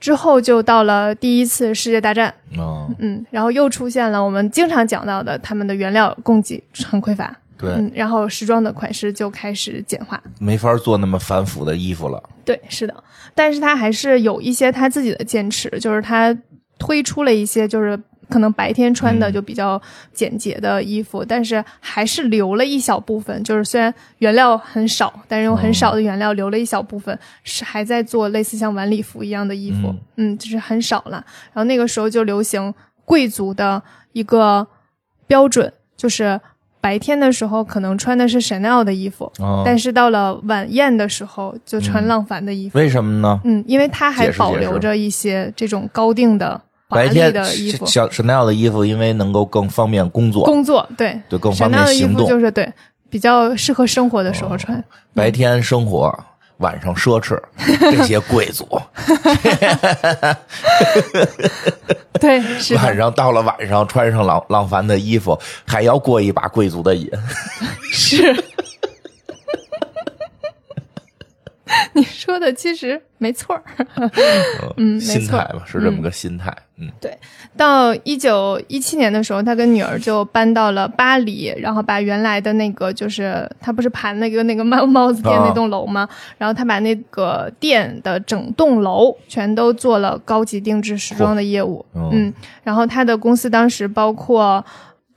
[0.00, 16.34] 之后就到了第一次世界大战，嗯，嗯，然后又出现了我们经常讲到的他们的原料供给很匮乏，对，嗯，然后时装的款式就开始简化，没法做那么繁复的衣服了，对，是的，但是他还是有一些他自己的坚持，就是他
[16.78, 19.80] 推出了一些就是可能白天穿的嗯就比较
[20.12, 31.22] 简洁的衣服，但是还是留了一小部分，就是虽然原料很少，但是用很少的原料留了一小部分，是还在做类似像晚礼服一样的衣服，嗯就是很少了。
[31.52, 32.72] 然后那个时候就流行
[33.04, 34.66] 贵族的一个
[35.26, 36.40] 标准，就是。
[36.82, 42.78] 白天的时候可能穿的是 Chanel 的衣服，哦，但是到了晚宴的时候就穿嗯浪凡的衣服。
[42.78, 43.38] 为什么呢？
[43.44, 46.58] 嗯，因为它还保留着一些这种高定的
[46.90, 47.86] 白天的衣服。
[47.86, 52.28] 小 Chanel 的衣服，因为能够更方便工作，工作对对更方便行动。
[52.28, 52.70] 就是对
[53.08, 54.84] 比较适合生活的时候穿。
[55.14, 56.12] 白天生活，
[56.58, 57.40] 晚上奢侈，
[57.78, 58.66] 这些贵族
[62.20, 67.10] 对，是，晚上到了晚上穿上浪浪凡的衣服，还要过一把贵族的瘾。
[67.90, 68.44] 是。
[71.94, 73.62] 你说的其实没错儿。
[74.76, 76.54] 嗯，没错心态吧，是这么个心态。
[76.76, 77.16] 嗯，对
[77.56, 86.08] 到一九一七年的时候，他跟女儿就搬到了巴黎，然后把原来的那个就是他不是盘那个那个帽帽子店啊那栋楼吗？
[86.38, 91.84] 然后他把那个店的整栋楼全都做了高级定制时装的业务。
[91.92, 94.64] 哦嗯，然后他的公司当时包括。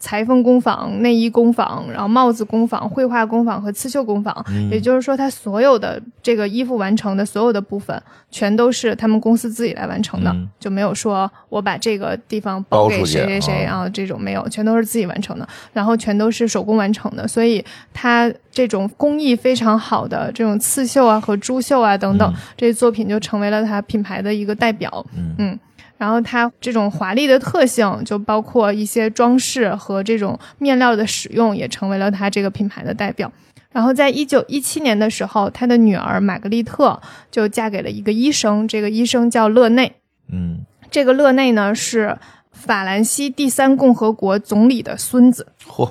[0.03, 4.69] 裁缝工坊、内衣工坊，然后帽子工坊、绘画工坊和刺绣工坊，嗯。
[4.69, 7.97] 也就是说，他所有的这个衣服完成的所有的部分，
[8.29, 10.49] 全都是他们公司自己来完成的，嗯。
[10.59, 17.63] 就没有说我把这个地方包给谁谁谁，啊然后这种没有，全都是自己完成的，然后全都是手工完成的，所以
[17.93, 22.35] 它这种工艺非常好的这种刺绣啊和珠绣啊等等、嗯。
[22.57, 25.05] 这些作品，就成为了它品牌的一个代表。
[25.39, 25.57] 嗯
[26.03, 33.31] 然后它这种华丽的特性，就包括一些装饰和这种面料的使用，也成为了它这个品牌的代表。
[33.71, 39.93] 然后在一九一七年的时候，他的女儿玛格丽特就嫁给了一个医生，这个医生叫勒内。
[40.29, 42.17] 嗯，这个勒内呢是
[42.51, 45.89] 法兰西第三共和国总理的孙子，嚯，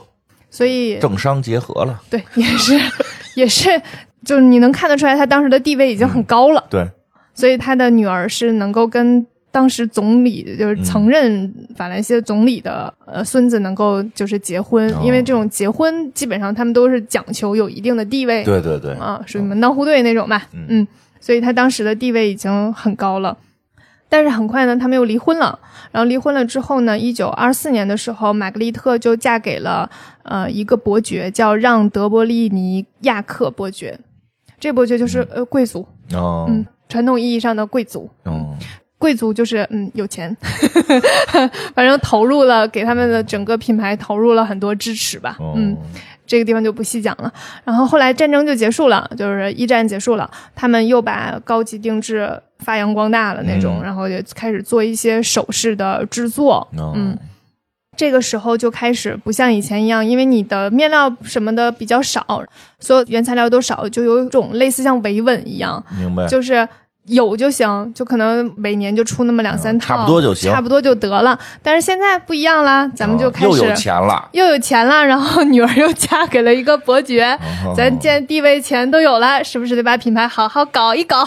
[0.51, 2.03] 所以政商结合了。
[2.11, 2.79] 对也是
[3.35, 3.81] 也是，
[4.27, 6.87] 就是你能看得出来他当时的地位已经很高了，对，
[7.33, 20.49] 所以他的女儿是能够跟当时总理就是曾任法兰西的总理的、呃孙子能够就是结婚，哦因为这种结婚基本上他们都是讲求有一定的地位，对对对，啊，属于门当户对那种吧。
[20.55, 20.89] 嗯嗯，
[21.21, 23.37] 所以他当时的地位已经很高了。
[24.09, 25.59] 但是很快呢，他们又离婚了。
[25.91, 29.91] 然后离婚了之后呢，一九二四年的时候，玛格丽特就嫁给了
[30.23, 33.99] 呃一个伯爵，叫让德伯利尼亚克伯爵。
[34.61, 38.11] 这伯爵就是呃贵族，哦，嗯，传统意义上的贵族。
[38.25, 38.55] 哦，
[39.03, 40.35] 贵族就是嗯有钱，
[41.75, 45.37] 反正投入了给他们的整个品牌投入了很多支持吧。
[45.41, 45.77] 哦嗯，
[46.25, 47.33] 这个地方就不细讲了。
[47.65, 56.65] 然后后来战争就结束了，就是一战结束了，他们又把高级定制发扬光大了那种，嗯然后也开始做一些首饰的制作。
[56.79, 57.19] 哦嗯，
[57.97, 62.25] 这个时候就开始不像以前一样，因为你的面料什么的比较少，
[62.79, 66.27] 所有原材料都少，就有一种类似像维稳一样，明白。
[66.29, 66.67] 就是
[67.07, 70.53] 有就行，就可能每年就出那么两三套，嗯差不多就行。
[70.53, 71.39] 差不多就得了。
[71.63, 77.25] 但是现在不一样啦，咱们就开始、哦又有钱了，又有钱了，然后女儿又嫁给了一个伯爵，
[77.67, 77.75] 哦。
[77.77, 79.75] 咱见地位钱都有了，是不是？
[79.75, 81.27] 得把品牌好好搞一搞？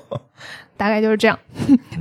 [0.76, 1.38] 大概就是这样，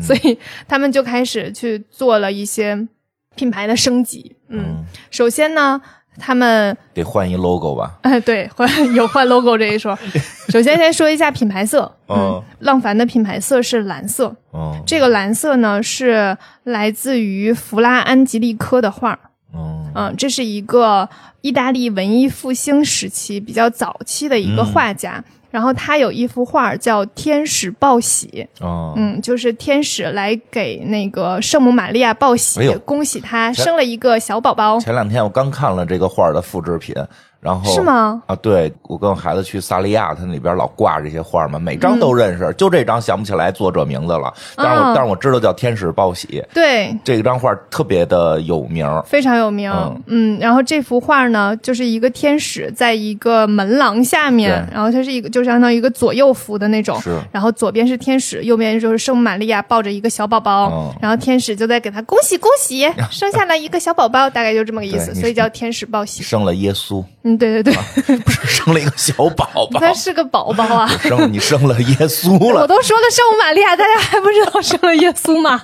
[0.01, 2.87] 所以他们就开始去做了一些
[3.35, 4.35] 品牌的升级。
[4.49, 5.81] 嗯，嗯，首先呢，
[6.19, 7.97] 他们得换一 logo 吧。
[8.03, 9.97] 哎，对，换 有换 logo 这一说。
[10.49, 19.13] 首先先说一下品牌色，嗯嗯，浪凡的品牌色是蓝色，哦这个蓝色呢是来自于弗拉安吉利科的画
[19.53, 19.85] 哦。
[19.85, 21.07] 嗯嗯，这是一个
[21.41, 25.23] 意大利文艺复兴时期比较早期的一个画家。
[25.51, 36.95] 然后他有一幅画叫《天使报喜》，哦，嗯，就是天使来给那个圣母玛利亚报喜，哎恭喜她生了一个小宝宝，前两天我刚看了这个画的复制品，
[37.39, 38.21] 然后是吗？
[38.25, 48.85] 啊，对我跟我孩子去萨利亚，他那里边老挂这些画嘛，每张都认识，就这张想不起来作者名字了，但是我、嗯但是我知道叫天使报喜，对，这张画特别的有名。
[49.05, 49.71] 非常有名。
[49.71, 56.99] 嗯嗯然后这幅画呢，就是一个天使在一个门廊下面，然后它是一个就相当于一个左右幅的那种。
[57.01, 66.21] 是然后左边是天使，右边就是圣母玛利亚抱着一个小宝宝，嗯然后天使就在给他恭喜恭喜， 生下来一个小宝宝，大概就这么个意思，所以叫天使报喜。
[66.23, 70.87] 生了耶稣，嗯，对对对，不是生了一个小宝宝， 他是个宝宝啊。
[71.01, 72.67] 生你生了耶稣了我。
[72.67, 75.61] 都说了圣母玛利亚，大家还不知道生了耶稣吗？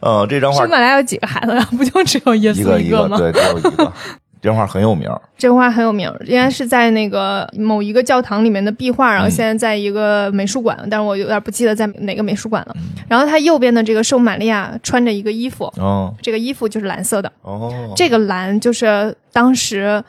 [0.00, 1.68] 嗯， 这张画圣母玛利亚有几个孩子呀？
[1.76, 3.16] 不就只有耶一个一个吗？
[3.16, 3.92] 一个对，只有一个。
[4.40, 12.74] 这张画很有名，这幅画很有名，应该是在那个某一个教堂里面的壁画，然后嗯现在在一个美术馆，但是我有点不记得在哪个美术馆了。
[12.76, 20.02] 嗯然后它右边的这个圣母玛利亚穿着一个衣服，哦这个衣服就是蓝色的，哦，这个蓝就是当时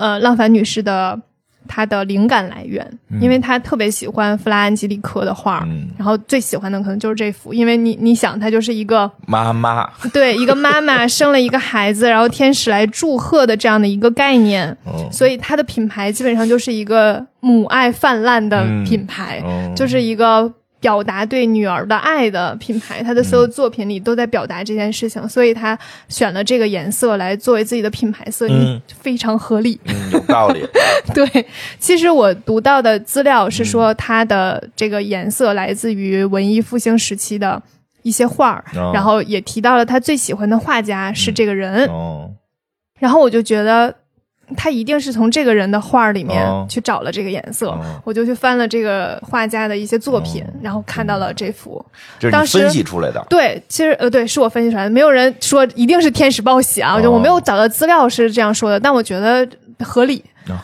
[0.00, 1.20] 呃浪凡女士的
[1.68, 2.84] 她的灵感来源，
[3.20, 5.88] 因为她特别喜欢弗拉安吉利科的画，嗯。
[5.96, 23.02] 然后最喜欢的可能就是这幅，因为你你想，她就是一个妈妈，对一个妈妈 生了一个孩子，然后天使来祝贺的这样的一个概念，嗯所以它的品牌基本上就是一个母爱泛滥的嗯品牌，嗯就是一个表达对女儿的爱的品牌。
[23.02, 29.78] 他的所有作品里都在表达这件事情，所以他选了这个颜色来作为自己的品牌色，嗯非常合理。
[29.84, 30.66] 嗯，有道理。
[31.14, 31.46] 对，
[31.78, 37.62] 其实我读到的资料是说，它的这个颜色来自于文艺复兴时期的
[38.02, 42.30] 一些画儿，哦然后也提到了他最喜欢的画家是这个人，哦，
[42.98, 43.94] 然后我就觉得
[44.56, 47.68] 他一定是从这个人的画儿里面哦去找了这个颜色。
[47.70, 51.84] 哦我就去翻了这个画家的一些作品，然后看到了这幅。
[52.18, 53.24] 这是你当时分析出来的。
[53.28, 59.46] 对，其实呃，对，是我分析出来的，没有人说一定是天使报喜啊，就我没有找到资料是这样说的，但我觉得
[59.80, 60.24] 合理。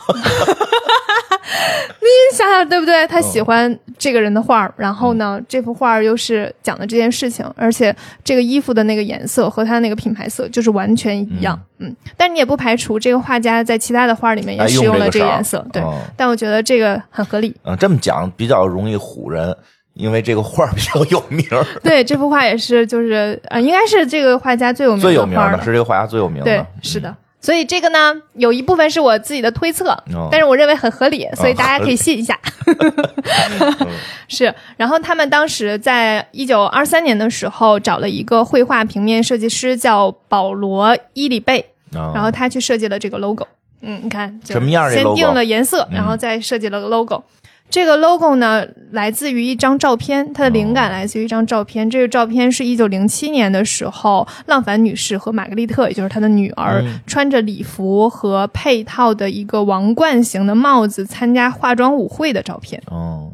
[1.99, 3.07] 你想想对不对？
[3.07, 11.95] 他喜欢这个人的画，然后呢，这幅画又是讲的这件事情，而且这个衣服的那个颜色和他那个品牌色就是完全一样，嗯。
[12.17, 15.83] 但你也不排除这个画家在其他的画里面也哎使用了这个颜色，对。
[15.83, 17.55] 哦但我觉得这个很合理。
[17.65, 19.57] 嗯，这么讲比较容易唬人，
[19.95, 27.15] 因为这个画比较有名儿， 对，这幅画也是，就是呃，应该是这个画家最有名最有名的是这个画家最有名的对的，，是的。
[27.47, 32.37] 所以这个呢，有一部分是我自己的推测，哦但是我认为很合理，所以大家可以信一下。
[32.67, 33.89] 嗯
[34.27, 43.47] 是，然后他们当时在一九二三年的时候找了一个绘画平面设计师，叫保罗·伊里贝，嗯然后他去设计了这个 logo。
[43.81, 45.05] 嗯，你看就什么样的先？
[45.15, 47.23] 定了颜色，嗯然后再设计了个 logo。
[47.69, 51.91] 这个 logo 呢，来自于一张照片，它的灵感来自于一张照片。
[51.91, 62.81] 这个照片是一九零七年的时候，浪凡女士和玛格丽特，也就是她的女儿，嗯穿着礼服和配套的一个王冠型的帽子参加化妆舞会的照片。
[62.87, 63.33] 哦，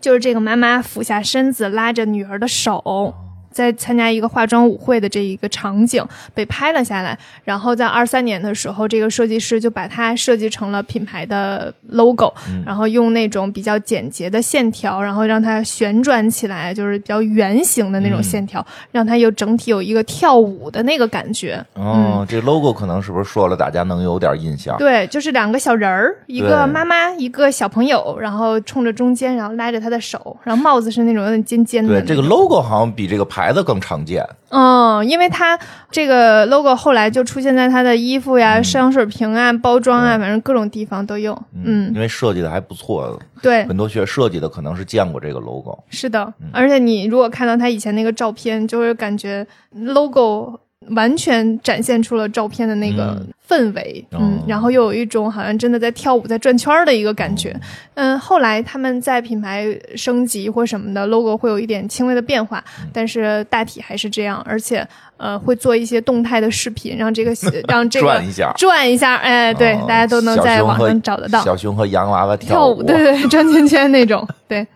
[0.00, 3.14] 就是这个妈妈俯下身子拉着女儿的手，
[3.56, 7.18] 在参加一个化妆舞会的这一个场景被拍了下来。
[7.42, 12.30] 然后在二三年的时候，这个设计师就把它设计成了品牌的 logo，、
[12.66, 21.64] 然后用那种比较简洁的线条，然后让它旋转起来，就是比较圆形的那种线条，让它有整体有一个跳舞的那个感觉。
[21.74, 24.76] 哦，这 logo 可能是不是说了，大家能有点印象？
[24.76, 34.26] 对，就是两个小人儿，一个妈妈，一个小朋友，然后冲着中间，然后拉着他的手，然后帽子是那种有点尖尖的对，这个 logo 好像比这个牌牌子更常见。
[34.48, 35.56] 嗯，因为它
[35.88, 41.40] 这个 logo 后来就出现在它的衣服呀、香水瓶啊、包装啊，反正各种地方都有。
[41.64, 45.78] 嗯，因为设计的还不错，对，很多学设计的可能是见过这个 logo。
[45.90, 50.58] 是的，而且你如果看到他以前那个照片，就会感觉 logo
[50.90, 54.18] 完全展现出了照片的那个氛围，哦。
[54.20, 57.54] 嗯，然后又有一种好像真的在跳舞、在转圈儿的一个感觉。
[57.94, 59.66] 嗯，后来他们在品牌
[59.96, 62.88] 升级或什么的，logo 会有一点轻微的变化，嗯。
[62.92, 67.32] 但是大体还是这样，而且呃会做一些动态的视频，让这个
[67.68, 68.52] 让这个转一下。
[68.56, 71.42] 转一下，哎，对，哦大家都能在网上找得到。
[71.42, 74.66] 小熊和洋娃娃跳舞，对对，对转圈 圈那种，对，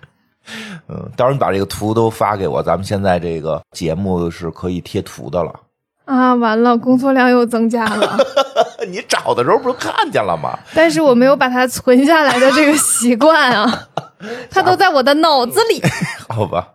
[0.88, 5.52] 嗯，到时候你把这个图都发给我，咱们现在这个节目是可以贴图的了。
[6.10, 8.18] 啊，完了，工作量又增加了。
[8.90, 10.58] 你找的时候不是看见了吗？
[10.74, 13.88] 但是我没有把它存下来的这个习惯啊，
[14.50, 15.80] 它都在我的脑子里，
[16.28, 16.68] 好吧，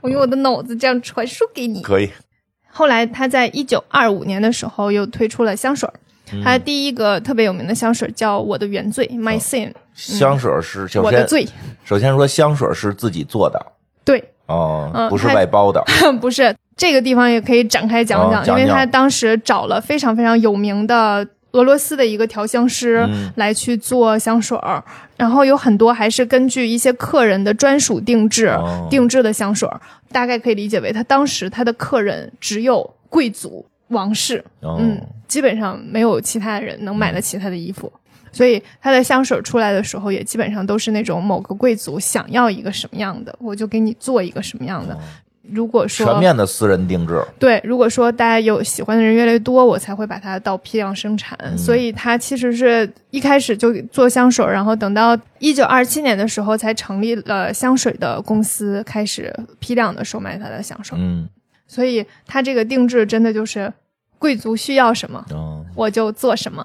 [0.00, 1.82] 我用我的脑子这样传输给你。
[1.82, 2.10] 可以。
[2.72, 5.94] 后来他在一九二五年的时候又推出了香水儿，
[6.42, 11.46] 他第一个特别有名的香水叫我的原罪 My Sin，香水是首先我的罪，
[11.84, 13.60] 首先说香水是自己做的
[14.04, 15.82] 对，哦，嗯不是外包的。
[16.20, 24.82] 不是这个地方也可以展开讲讲，哦讲讲因为他当时找了非常非常有名的俄罗斯的一个调香师嗯来去做香水儿，
[25.16, 29.80] 然后有很多还是根据一些客人的专属定制、哦定制的香水儿，
[30.12, 37.92] 大概可以理解为他当时他的客人只有贵族、王室，哦嗯，基本上没有其他人能买得起他的衣服。
[38.32, 44.98] 所以他的香水出来的时候，也基本上都是那种某个贵族想要一个什么样的，我就给你做一个什么样的。
[45.42, 47.20] 如果说全面的私人定制。
[47.36, 51.36] 对，如果说大家有喜欢的人越来越多，我才会把它到批量生产。
[51.42, 60.96] 嗯所以它其实是一开始就做香水，然后等到一九二七年的时候才成立了香水的公司，开始批量的售卖它的香水。
[61.00, 61.28] 嗯，
[61.66, 63.72] 所以它这个定制真的就是
[64.20, 66.64] 贵族需要什么哦，我就做什么。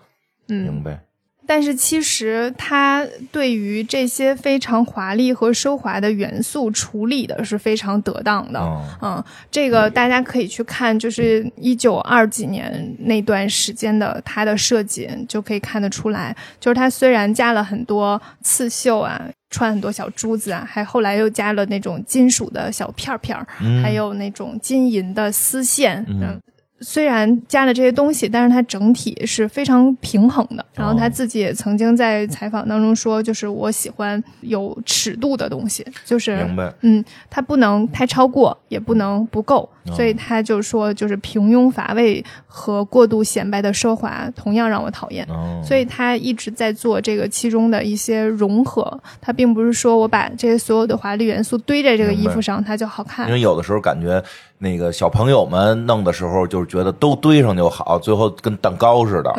[0.49, 0.99] 嗯，明白。
[1.47, 8.59] 但是其实它对于这些非常华丽和奢华的元素处理的是非常得当的。
[8.59, 26.41] 哦，嗯，这个大家可以去看，就是一九二几年那段时间的它的设计，就可以看得出来，就是它虽然加了很多刺绣啊，穿很多小珠子啊，还后来又加了那种金属的小片儿片儿，嗯还有那种金银的丝线，嗯嗯。
[26.81, 30.65] 虽然加了这些东西，但是它整体是非常平衡的。
[30.73, 36.73] 然后他自己也曾经在采访当中说，就是我喜欢有尺度的东西，就是明白。
[36.81, 45.25] 嗯，它不能太超过，也不能不够，哦所以他就说，就是平庸乏味和过度显摆的奢华同样让我讨厌。
[45.29, 53.33] 哦，所以他一直在做这个其中的一些融合，他并不是说我把这些所有的华丽元素堆在这个衣服上，它就好看因。
[53.33, 54.21] 为有的时候感觉
[54.65, 59.31] 那个小朋友们弄的时候，就是觉得都堆上就好，最后跟蛋糕似的。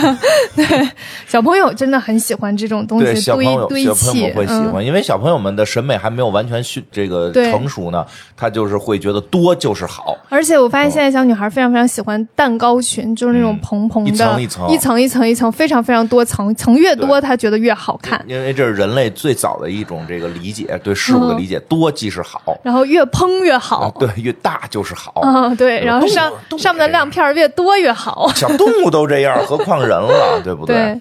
[0.56, 0.88] 对
[1.26, 8.04] 小朋友真的很喜欢这种东对，西小朋友堆堆小朋友，会喜嗯欢，因为小朋友们的审美还没有完全训这个成熟呢，
[8.34, 10.16] 他就是会觉得多就是好。
[10.30, 18.24] 而且我发现现在小女孩非常非常喜欢蛋糕裙，就是那种蓬蓬的，嗯一层一层一层一层一层，非常非常多层，层越多她觉得越好看。
[18.26, 23.80] 因为这是人类最早的一种这个理解，对事物的理解，多即是好，然后越蓬越好。
[23.80, 25.20] 啊，对，越大就是好。
[25.22, 28.30] 嗯，对，然后上上面的亮片儿越多越好。
[28.34, 30.76] 小动物都这样， 何况人了，对不对。
[30.76, 31.00] 对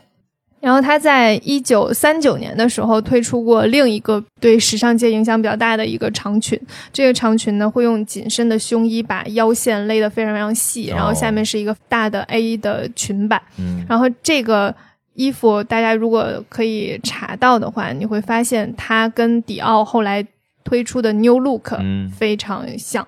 [0.62, 6.60] 然后他在一九三九年的时候推出过另一个对时尚界影响比较大的一个长裙，
[6.92, 14.76] 这个长裙呢会用紧身的胸衣把腰线勒得非常非常细，哦然后下面是一个大的 A 的裙摆，嗯，然后这个
[15.14, 20.28] 衣服大家如果可以查到的话，你会发现它跟迪奥后来
[20.66, 23.02] 推出的 New Look 嗯非常像。
[23.04, 23.08] 嗯，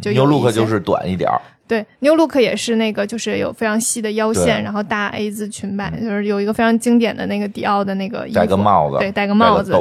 [0.00, 9.72] 就有牛 look 就是短一点儿，对，New Look 也是那个，就是有非常细的腰线，然后大 A 字裙摆，就是有一个非常经典的那个迪奥的那个衣服，戴个帽子对，戴个帽子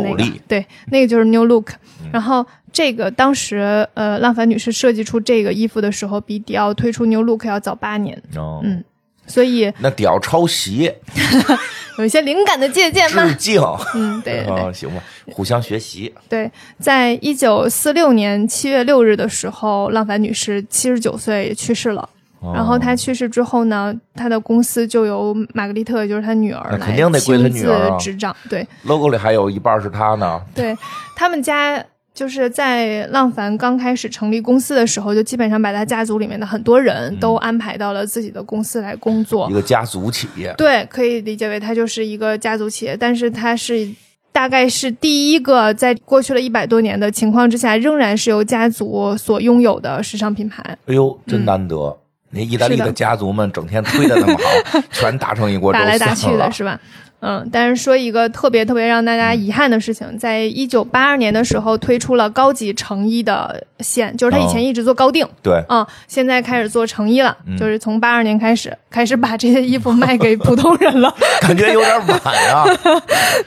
[0.47, 1.71] 对，那个就是 New Look。
[2.11, 8.83] 然后这个当时呃，浪凡女士设计出这个衣服的时候，比迪奥推出 New Look 要早八年，哦，嗯
[9.29, 10.91] 所以那屌抄袭，
[11.97, 13.35] 有一些灵感的借鉴嘛致。
[13.35, 13.61] 敬，
[13.93, 14.59] 嗯，对对 对。
[14.59, 15.01] 啊，行吧，
[15.31, 22.09] 互相学习，对，在一九四六年七月六日的时候，浪凡女士七十九岁去世了。
[22.39, 22.53] 哦。
[22.55, 27.97] 然后她去世之后呢，她的公司就由玛格丽特，就是她女儿来那肯定得归她亲自女儿啊。
[27.97, 28.35] 执掌。
[28.49, 28.65] 对。
[28.83, 30.75] logo 里还有一半是她呢，对，
[31.15, 31.83] 他们家
[32.19, 39.49] 就是在浪凡刚开始成立公司的时候，就基本上把他家族里面的很多人都安排到了自己的公司来工作。
[39.49, 43.87] 一个家族企业，对，可以理解为它就是一个家族企业，但是它是。
[44.31, 50.63] 大概是第一个在过去了一百多年的情况之下，仍然是由家族所拥有的时尚品牌。
[50.85, 51.97] 哎呦，真难得！
[52.29, 56.79] 那意大利的的家族们整天推的那么好， 全打成一锅粥打来打去的是吧？
[57.21, 67.57] 嗯，但是说一个特别特别让大家遗憾的事情，在一九八二年的时候推出了高级成衣的线，就是他以前一直做高定，对，嗯，现在开始做成衣了，嗯。
[67.57, 72.19] 就是从八二年开始开始把这些衣服卖给普通人了， 感觉有点晚
[72.53, 72.63] 啊。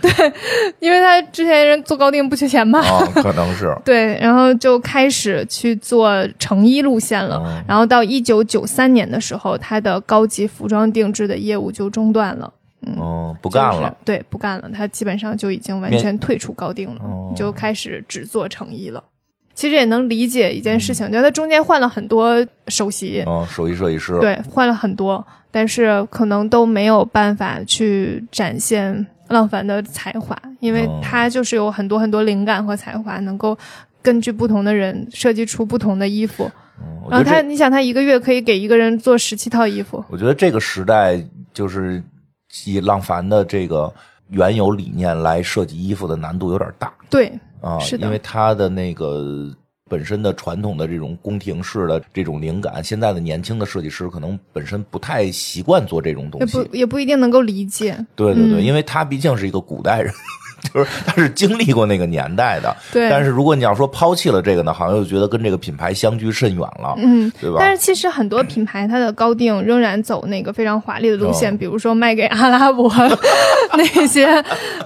[0.81, 3.75] 因为他之前人做高定不缺钱嘛，啊，可能是。
[3.85, 7.41] 对，然后就开始去做成衣路线了。
[7.47, 12.53] 嗯然后到一九九三年的时候，他的高级服装定制的业务就中断了，
[12.87, 13.97] 嗯，不干就是了。
[14.05, 19.03] 对，不干了，他基本上就已经完全退出高定了，哦就开始只做成衣了。
[19.55, 33.57] 其实也能理解一件事情，嗯就他中间换了很多首席，嗯，首席设计师，对，换了很多，但是可能都没有办法去展现浪凡的才华，因为哦他就是有很多很多灵感和才华，能够
[34.01, 36.51] 根据不同的人设计出不同的衣服。
[36.81, 41.23] 嗯，然后他，你想，他一个月可以给一个人做十七套衣服，我觉得这个时代
[41.53, 42.03] 就是
[42.67, 43.93] 以浪凡的这个
[44.29, 49.55] 原有理念来设计衣服的难度有点大对，啊，是的因为他的那个。
[49.89, 56.77] 本身的传统的这种宫廷式的这种灵感，现在的年轻的设计师可能本身不太习惯做这种东西也不。
[56.77, 57.93] 也不一定能够理解。
[58.17, 60.11] 对对对，嗯因为他毕竟是一个古代人，
[60.73, 62.75] 就是他是经历过那个年代的。
[62.93, 67.57] 对，但是如果你要说抛弃了这个呢，好像又觉得跟这个品牌相距甚远了，嗯，对吧？
[67.59, 72.91] 但是其实很多品牌它的高定仍然走那个非常华丽的路线，哦比如说卖给阿拉伯
[73.77, 74.27] 那些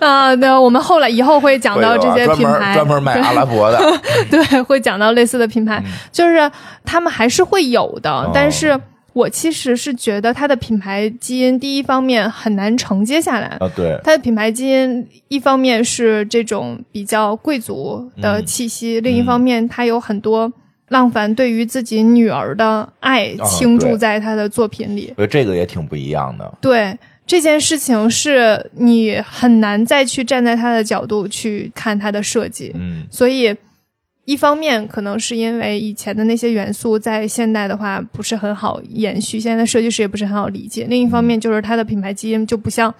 [0.00, 3.78] 啊，那、我们后来以后会讲到这些品牌，专门专门卖阿拉伯的，
[4.30, 6.50] 对，会讲到类似的品牌，嗯就是
[6.84, 8.78] 他们还是会有的，哦但是。
[9.16, 20.52] 我其实是觉得它的品牌基因，第一方面很难承接下来，啊，对，它的品牌基因一方面是这种比较贵族的气息，另一方面它有很多
[20.88, 25.14] 浪凡对于自己女儿的爱啊倾注在他的作品里。
[25.16, 26.58] 我觉得这个也挺不一样的。
[26.60, 26.94] 对
[27.26, 32.70] 这件事情，是你很难再去站在他的角度去看他的设计。
[32.74, 33.56] 嗯，所以，
[34.26, 40.84] 一方面可能是因为以前的那些元素在现代的话不是很好延续，现在的设计师也不是很好理解。
[40.90, 42.92] 另一方面就是它的品牌基因就不像，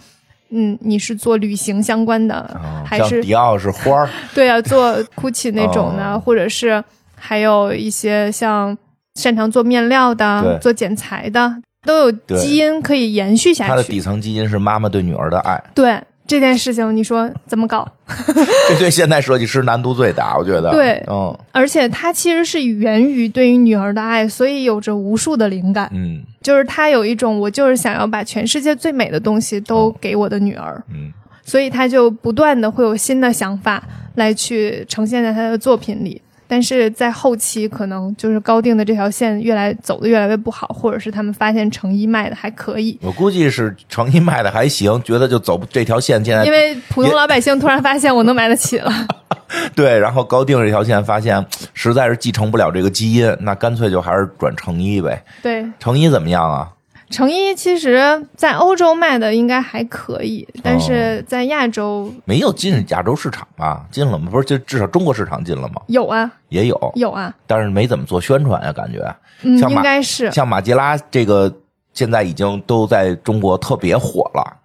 [0.51, 6.83] 嗯，你是做旅行相关的，啊还是迪奥是花儿，对啊，做 GUCCI 那种的，哦或者是
[7.17, 8.77] 还有一些像
[9.17, 13.71] 擅长做面料的、做剪裁的，都有基因可以延续下去。
[13.71, 17.87] 它的底层基因是妈妈对女儿的爱，对这件事情，你说怎么搞？
[18.69, 20.71] 这对现代设计师难度最大，我觉得。
[20.73, 25.91] 对嗯而且它其实是源于对于女儿的爱，所以有着无数的灵感。
[25.95, 31.13] 嗯就是他有一种，我就是想要把全世界最美的东西都给我的女儿，嗯，
[31.45, 33.83] 所以他就不断的会有新的想法
[34.15, 36.23] 来去呈现在他的作品里。
[36.47, 48.93] 但是在后期，可能就是高定的这条线越来走的越来越不好，或者是他们发现成衣卖的还可以，我估计是成衣卖的还行，觉得就走这条线，现在因为普通老百姓突然发现我能买得起了。
[49.75, 55.23] 对，然后高定这条线发现实在是继承不了这个基因，那干脆就还是转成衣呗。
[55.43, 56.69] 对，成衣怎么样啊？
[57.09, 63.87] 成衣其实在欧洲卖的应该还可以，但是在亚洲没有进亚洲市场吧？
[63.91, 64.29] 进了吗？
[64.31, 65.81] 不是，就至少中国市场进了吗？
[65.87, 69.15] 有啊也有，有啊，但是没怎么做宣传呀，感觉。
[69.43, 71.53] 嗯，应该是，像马吉拉这个，
[71.93, 74.57] 现在已经都在中国特别火了。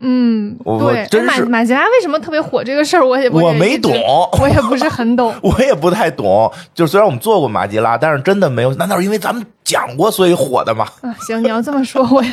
[0.00, 3.92] 嗯，对，真是哎马马吉拉为什么特别火这个事儿，我也我没懂
[4.40, 5.32] 我也不是很懂。
[5.42, 8.74] 我也不太懂，就虽然我们做过马吉拉，但是真的没有。
[8.74, 10.86] 难道是因为咱们讲过所以火的吗？
[11.02, 12.30] 啊，行，你要这么说，我也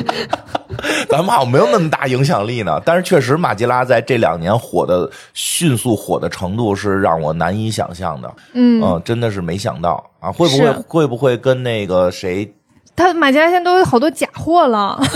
[1.09, 2.81] 咱们好像没有那么大影响力呢。
[2.85, 8.33] 但是确实，马吉拉在这两年火的迅速火的程度是让我难以想象的。
[8.53, 10.31] 嗯，嗯，真的是没想到啊！
[10.31, 12.49] 会不会会不会跟那个谁？
[12.97, 14.99] 他马吉拉现在都有好多假货了。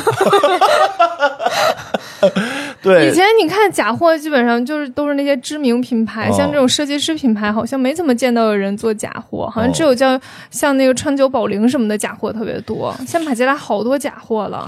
[2.83, 10.19] 对以前你看假货，基本上就是都是那些知名品牌，哦像这种设计师品牌，好像没怎么见到有人做假货，好像哦只有叫
[10.51, 12.95] 像那个川久保玲什么的假货特别多。
[12.99, 14.67] 现在马吉拉好多假货了，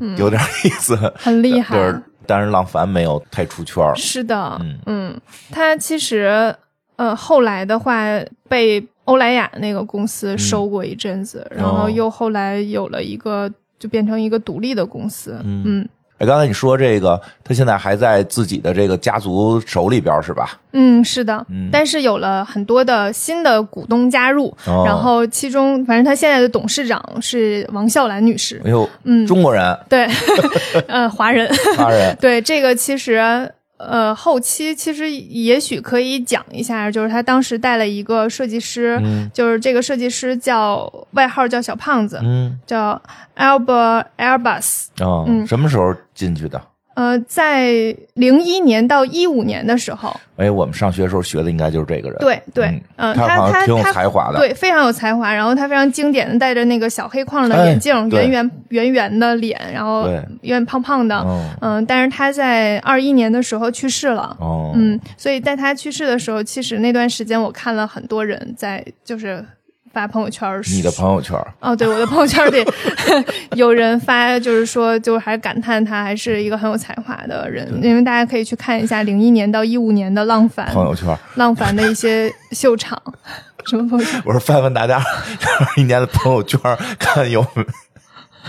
[0.00, 1.76] 嗯，有点意思， 很厉害。
[1.76, 3.94] 就是，但是浪凡没有太出圈儿。
[3.94, 5.20] 是的，嗯嗯，
[5.52, 6.52] 他其实
[6.96, 8.02] 呃后来的话
[8.48, 15.62] 被欧莱雅那个公司收过一阵子，然后又后来有了一个就变成一个独立的公司，嗯。
[15.64, 15.88] 嗯。
[16.18, 20.60] 哎，刚才你说这个，他现在还在自己的这个家族手里边是吧？
[20.72, 21.70] 嗯，是的，嗯。
[21.72, 24.82] 但是有了很多的新的股东加入，哦。
[24.84, 30.06] 然后其中反正他现在的董事长是王笑兰女士，哎呦，嗯，中国人、对，
[30.86, 31.48] 呃，华人，
[31.78, 33.50] 华人， 对这个其实。
[33.78, 43.00] 呃，后期其实也许可以讲一下，就是他当时带了一个设计师，嗯就是这个设计师叫外号叫小胖子，嗯叫
[43.36, 44.86] Albert Airbus。
[45.00, 46.60] 哦，嗯什么时候进去的？
[46.98, 52.18] 呃，在零一年到一五年的时候，哎，我们上学的时候学的应该就是这个人。
[52.18, 55.32] 对对，嗯嗯，他他他好像挺有他才华的对，非常有才华。
[55.32, 64.36] 然后他非常经典的戴着那个小黑框的哎眼镜，对圆圆圆圆的脸，然后对有点胖胖的，哦嗯，但是他在二一年的时候去世了。
[64.40, 69.44] 哦，嗯，所以在他去世的时候，其实那段时间我看了很多人在就是
[69.92, 72.64] 发朋友圈儿，你的朋友圈，哦，对，我的朋友圈里
[73.56, 83.00] 有人发，就是说，就还感叹他还是一个很有才华的人，因为大家可以去看一下零一年到一五年的浪凡朋友圈，浪凡的一些秀场，
[83.66, 84.22] 什么朋友圈？
[84.24, 85.02] 我说翻翻大家
[85.76, 86.60] 一年的朋友圈，
[86.98, 87.44] 看有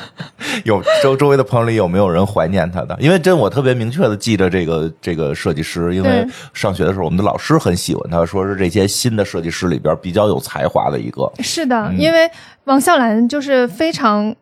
[0.66, 2.97] 有周周围的朋友里有没有人怀念他的？
[3.00, 11.32] 因为真我特别明确的记得这个这个设计师，因为上学的时候我们的老师很喜欢他，说是这些新的设计师里边比较有才华的一个。
[11.39, 12.30] 是的，嗯因为
[12.66, 14.36] 王笑兰就是非常。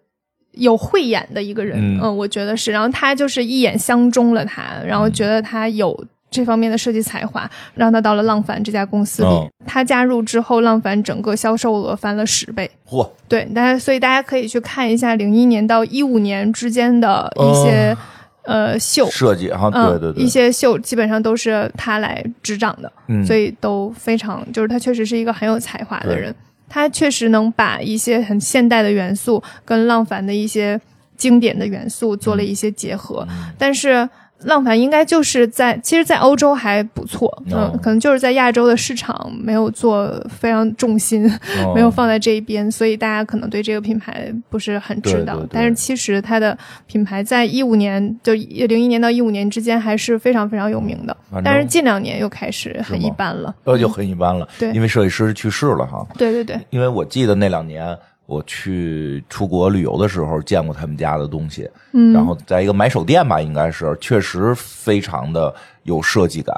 [0.54, 2.72] 有慧眼的一个人，嗯嗯我觉得是。
[2.72, 5.96] 然后他就是一眼相中了他，然后觉得他有
[6.30, 9.30] 这方面的设计才华，让他到了浪凡这家公司里。
[9.30, 9.50] 哦。
[9.66, 12.70] 他加入之后，浪凡整个销售额翻了十倍。
[12.88, 17.96] 嚯，对，大家所以大家可以去看一下零一年到一五年之间的一些、
[18.44, 23.26] 呃秀，设计哈，嗯，对对对，一些秀基本上都是他来执掌的，嗯。
[23.26, 26.34] 所以都非常就是他确实是一个很有才华的人，
[26.68, 30.80] 他确实能把一些很现代的元素跟浪凡的一些
[31.16, 33.52] 经典的元素做了一些结合，嗯。
[33.58, 34.08] 但是。
[34.44, 41.28] 浪凡应该就是在，其实，在欧洲还不错，嗯，哦可能就是在亚洲的市场没有做非常重心，
[41.64, 45.34] 哦 没有放在这一边，所以大家可能对这个品牌不是很知道。
[45.34, 53.54] 对对对但是其实它的品牌在一五年，就零一年到一五年之间还是非常非常有名的，但是近两年又开始很一般了。
[53.64, 56.06] 呃就很一般了，对因为设计师去世了哈。
[56.18, 57.98] 对对对，因为我记得那两年
[58.28, 65.52] 我去出国旅游的时候见过他们家的东西，嗯，然后在一个买手店吧，应该是确实非常的
[65.84, 66.54] 有设计感，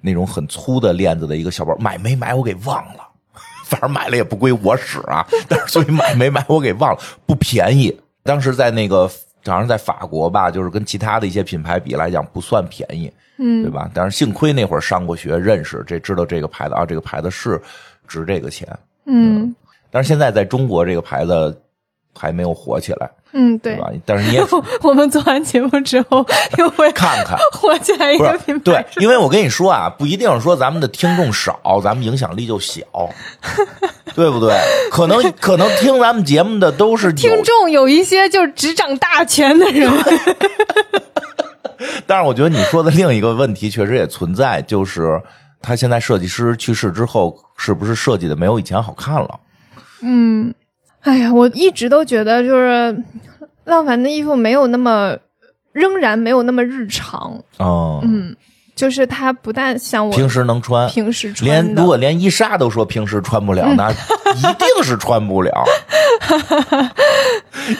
[0.00, 3.08] 那种很粗的链子的一个小包，买没买我给忘了，
[3.64, 7.96] 反正买了也不归我使啊， 但是所以买没买我给忘了，不便宜。
[8.24, 9.08] 当时在那个
[9.46, 13.88] 好像在法国吧，就是跟其他的一些品牌比来讲不算便宜，嗯对吧？
[13.94, 17.62] 但是幸亏那会儿上过学，认识这知道这个牌子啊，这个牌子是
[18.08, 18.68] 值这个钱。
[19.06, 19.54] 嗯
[19.92, 21.62] 但是现在在中国这个牌子
[22.18, 23.80] 还没有火起来，嗯，对对。
[23.80, 23.90] 吧？
[24.06, 24.42] 但是你也
[24.82, 26.24] 我们做完节目之后
[26.58, 32.82] 又会看看， 火起来一个品牌，对，因为我跟你说啊，不一定说咱们的听众少，咱们影响力就小，
[34.14, 34.54] 对不对？
[34.90, 39.90] 可能可能听咱们节目的都是听众有一些就是执掌大权的人，
[42.06, 45.20] 但是我觉得你说的另一个问题确实也存在，就是
[45.60, 49.40] 他现在设计师去世之后，是不是设计的没有以前好看了？
[50.02, 50.52] 嗯，
[51.00, 52.96] 哎呀，我一直都觉得就是
[53.64, 55.16] 浪凡的衣服没有那么，
[55.72, 57.40] 仍然没有那么日常。
[57.58, 58.36] 嗯，嗯，
[58.74, 63.90] 就是它不但像我平时能穿，平时穿连，如果连伊莎都说平时穿不了，那
[64.36, 65.64] 一定是穿不了，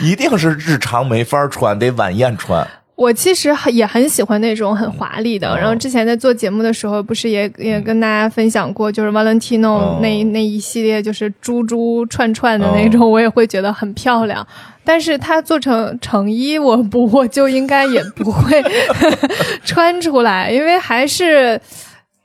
[0.01, 2.66] 一定是日常没法穿，得晚宴穿。
[3.03, 5.50] 我其实很也很喜欢那种很华丽的。
[5.53, 14.46] 哦然后之前在做节目的时候，不是也也跟大家分享过，就是 Valentino 哦那、那一系列就是珠珠串串的那种，我也会觉得很漂亮。
[14.84, 18.62] 但是它做成成衣，我不我就应该也不会
[19.64, 21.61] 穿出来，因为还是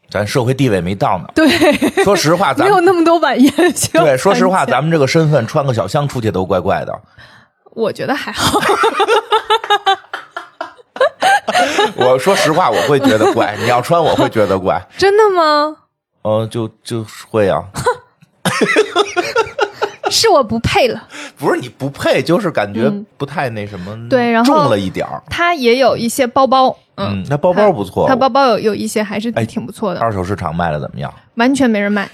[0.10, 1.26] 咱社会地位没到呢。
[1.36, 1.48] 对
[2.04, 3.52] 说实话，咱没有那么多晚宴
[3.94, 6.94] 对，说实话，咱们这个身份穿个小香出去都怪怪的。
[7.76, 8.60] 我觉得还好。
[11.96, 13.56] 我说实话，我会觉得怪。
[13.60, 14.82] 你要穿，我会觉得怪。
[14.98, 15.76] 真的吗？
[16.24, 17.64] 嗯、就就会啊，
[20.12, 21.08] 是我不配了。
[21.38, 25.22] 不是你不配，就是感觉不太那什么，嗯对然后重了一点儿。
[25.30, 31.14] 它也有一些包包，嗯嗯，那包包不错它包包有有一些还是哎挺不错的，二手市场卖的怎么样？
[31.36, 32.10] 完全没人买。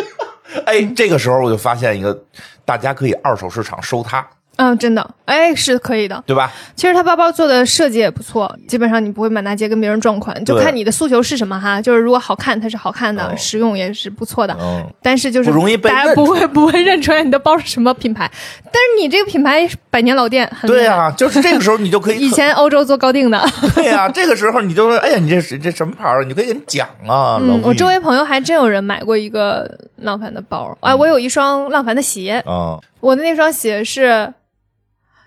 [0.66, 2.16] 哎，这个时候我就发现一个，
[2.64, 6.22] 大家可以二手市场收它，嗯，真的，哎，是可以的。
[6.26, 6.52] 对吧？
[6.76, 11.80] 其实它包包做的设计也不错，基本上你不会满大街跟别人撞款，就看你的诉求是什么哈。
[11.80, 14.56] 就是如果好看，它是好看的，哦实用也是不错的。
[14.60, 18.30] 嗯，但是就是不容易被大家不会不会认出来你的包是什么品牌。
[18.64, 23.42] 但是你这个品牌百年老店，对呀、就是这个时候你就可以 以前欧洲做高定的。
[23.74, 26.24] 对呀、这个时候你就说，哎呀，你这是这什么牌儿？
[26.24, 27.38] 你可以给你讲啊。
[27.40, 30.76] 嗯，我周围朋友还真有人买过一个浪凡的包。
[30.80, 34.32] 哎，我有一双浪凡的鞋，啊，我的那双鞋是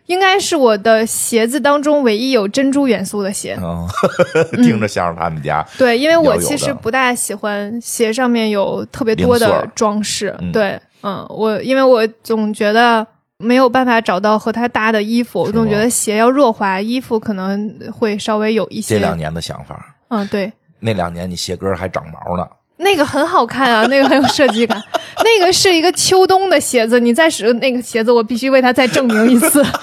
[0.05, 3.57] 应该是我的鞋子当中唯一有珍珠元素的鞋。
[3.61, 3.87] 嗯，
[4.63, 5.65] 听着像是他们家。
[5.77, 10.35] 对，因为我其实不大喜欢鞋上面有特别多的装饰。
[10.39, 13.05] 嗯对，嗯，我因为我总觉得
[13.37, 18.95] 没有办法找到和它搭的衣服，我总觉得鞋要弱化，衣服可能会稍微有一些。
[18.95, 22.47] 这两年的想法，嗯，对，那两年你鞋跟还长毛呢。
[22.77, 24.81] 那个很好看啊，那个很有设计感。
[25.23, 29.65] 那个是一个秋冬的鞋子，你再使用那个鞋子，我必须为它再证明一次。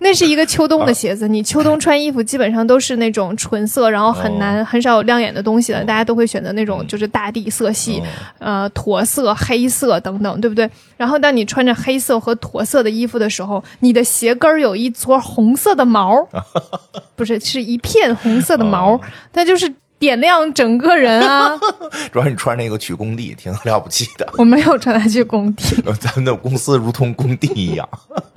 [0.00, 8.00] 那是一个秋冬的鞋子，你秋冬穿衣服基本上都是那种纯色，然后很难、很少有亮眼的东西的，大家都会选择那种就是大地色系，
[8.38, 10.70] 呃，驼色、黑色等等，对不对？
[10.96, 16.24] 然后当你穿着黑色和驼色的衣服的时候，你的鞋跟儿有一撮红色的毛，
[17.16, 19.00] 不是，是一片红色的毛，
[19.32, 19.68] 它就是
[19.98, 21.58] 点亮整个人啊！
[22.12, 24.28] 主要你穿那个去工地，挺了不起的。
[24.38, 27.88] 我没有穿它去工地， 咱们的公司如同工地一样，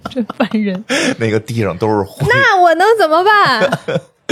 [0.10, 0.84] 真烦人。
[1.18, 2.26] 那个地上都是灰。
[2.30, 3.80] 那我能怎么办？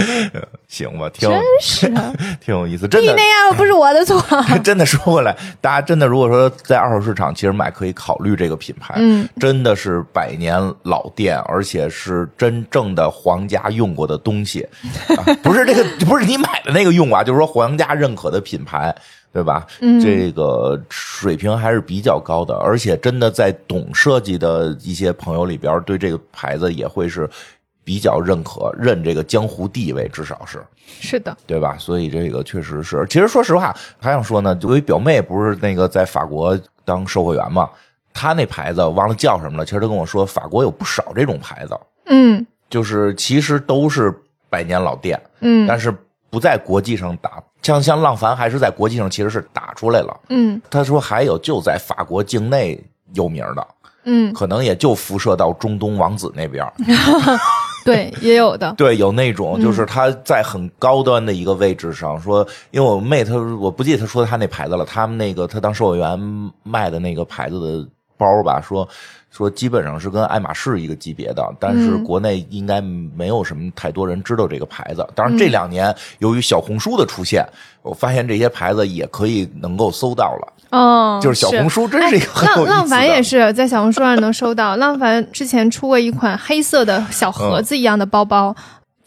[0.67, 4.23] 行吧，挺真是啊， 挺有意思，真的那样不是我的错。
[4.63, 14.67] 真的说回来，大家真的如果说在二手市场，其实买可以考虑这个品牌，嗯，真的是百年老店，而且是真正的皇家用过的东西，
[15.17, 18.95] 啊、不是这个不是你买的那个用啊，就是说皇家认可的品牌。
[19.31, 19.67] 对吧？
[19.79, 27.29] 嗯这个水平还是比较高的，而且真的在懂设计的一些朋友里边，对这个牌子也会是
[27.89, 30.63] 比较认可，认这个江湖地位，至少是。
[30.85, 31.75] 是的，对吧？
[31.79, 33.03] 所以这个确实是。
[33.09, 37.67] 其实说实话，还想说呢，就有一表妹不是那个在法国当售货员嘛，
[38.13, 39.65] 她那牌子忘了叫什么了。
[39.65, 41.75] 其实她跟我说，法国有不少这种牌子，
[42.05, 44.13] 嗯就是其实都是
[44.51, 45.91] 百年老店，嗯但是
[46.29, 47.41] 不在国际上打。
[47.63, 50.15] 像像浪凡还是在国际上其实是打出来了。
[50.29, 52.79] 嗯他说还有就在法国境内
[53.13, 53.67] 有名的，
[54.03, 56.63] 嗯，可能也就辐射到中东王子那边。
[57.85, 58.73] 对，也有的。
[58.77, 66.19] 对，有那种嗯就是他在很高端的一个位置上说，因为我妹她我不记得她说她那牌子了，他们那个她当售货员
[66.63, 68.87] 卖的那个牌子的包吧，说
[69.31, 75.07] 说基本上是跟爱马仕一个级别的，但是嗯国内应该没有什么太多人知道这个牌子。
[75.15, 77.45] 当然这两年由于小红书的出现，
[77.81, 82.71] 我发现这些牌子也可以能够搜到了，哦，就是小红书真是一个很有意思的。
[82.71, 84.75] 浪浪凡也是在小红书上能搜到。
[84.77, 88.55] 浪凡之前出过一款黑色的小盒子一样的包包。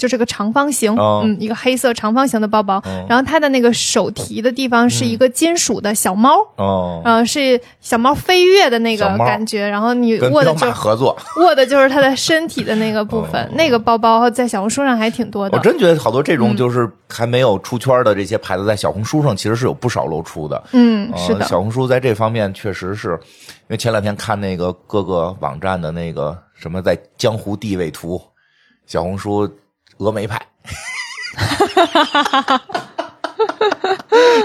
[0.02, 1.22] 就是个长方形，哦。
[1.24, 3.06] 嗯，一个黑色长方形的包包，哦。
[3.08, 13.48] 然后它的那个手提的地方是一个金属的小猫，哦，呃，是小猫飞跃的那个感觉，然后你握的就马合作， 握的就是它的身体的那个部分，哦。
[13.54, 15.56] 那个包包在小红书上还挺多的。
[15.56, 16.38] 我真觉得好多这嗯。
[16.38, 20.60] 种就是还没有出圈的这些牌子，在小红书上其实是有不少露出的。
[20.72, 28.20] 嗯，呃是的，小红书在这方面确实是，因为前两天看那个各个网站的那个什么在江湖地位图，
[28.86, 29.48] 小红书
[30.02, 30.40] 峨眉派，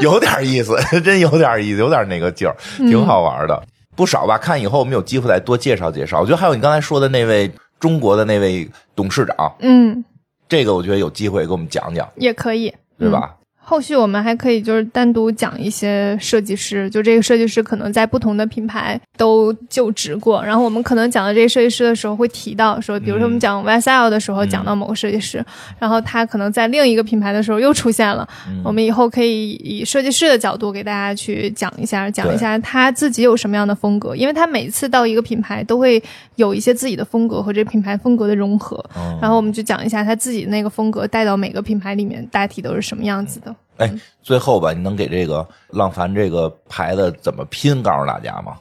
[0.02, 3.64] 有点意思，真有点意思，有点那个劲儿，嗯挺好玩的。
[3.96, 6.20] 不少吧，看以后我们有机会再多介绍介绍。
[6.20, 10.06] 我觉得还有你刚才说的那位中国的那位董事长，嗯，
[10.48, 13.34] 这个我觉得有机会给我们讲讲，也可以，对吧？
[13.70, 25.44] 后续我们还可以就是单独讲一些设计师，就这个设计师可能在不同的品牌都就职过，然后我们可能讲到这个设计师的时候会提到说，比如说我们讲 YSL 的时候讲到某个设计师，
[25.80, 28.26] 然后他可能在另一个品牌的时候又出现了，
[28.64, 36.02] 我们以后可以以设计师的角度给大家去讲一下，讲一下他自己有什么样的风格，因为他每次到一个品牌都会
[36.38, 43.54] 有一些自己的风格和这品牌风格的融合，嗯然后我们就讲一下他自己那个风格带到每个品牌里面大体都是什么样子的。
[43.78, 48.58] 哎，最后吧，你能给这个浪凡这个牌子怎么拼告诉大家吗？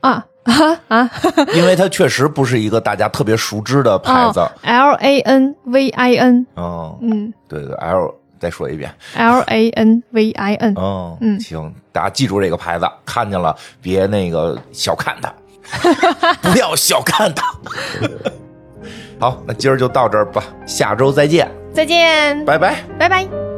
[0.00, 1.10] 啊啊啊！
[1.54, 4.40] 因为它确实不是一个大家特别熟知的牌子。
[4.40, 8.90] 哦、L A N V I N，哦，嗯对对，L 再说一遍。
[9.14, 15.30] ，L A N V I N，哦，嗯行，大家记住这个牌子，看见了别那个小看它，
[16.40, 17.44] 不要小看它。
[19.20, 22.82] 好，那今儿就到这儿吧，下周再见，再见，拜拜。
[22.98, 23.49] 拜拜。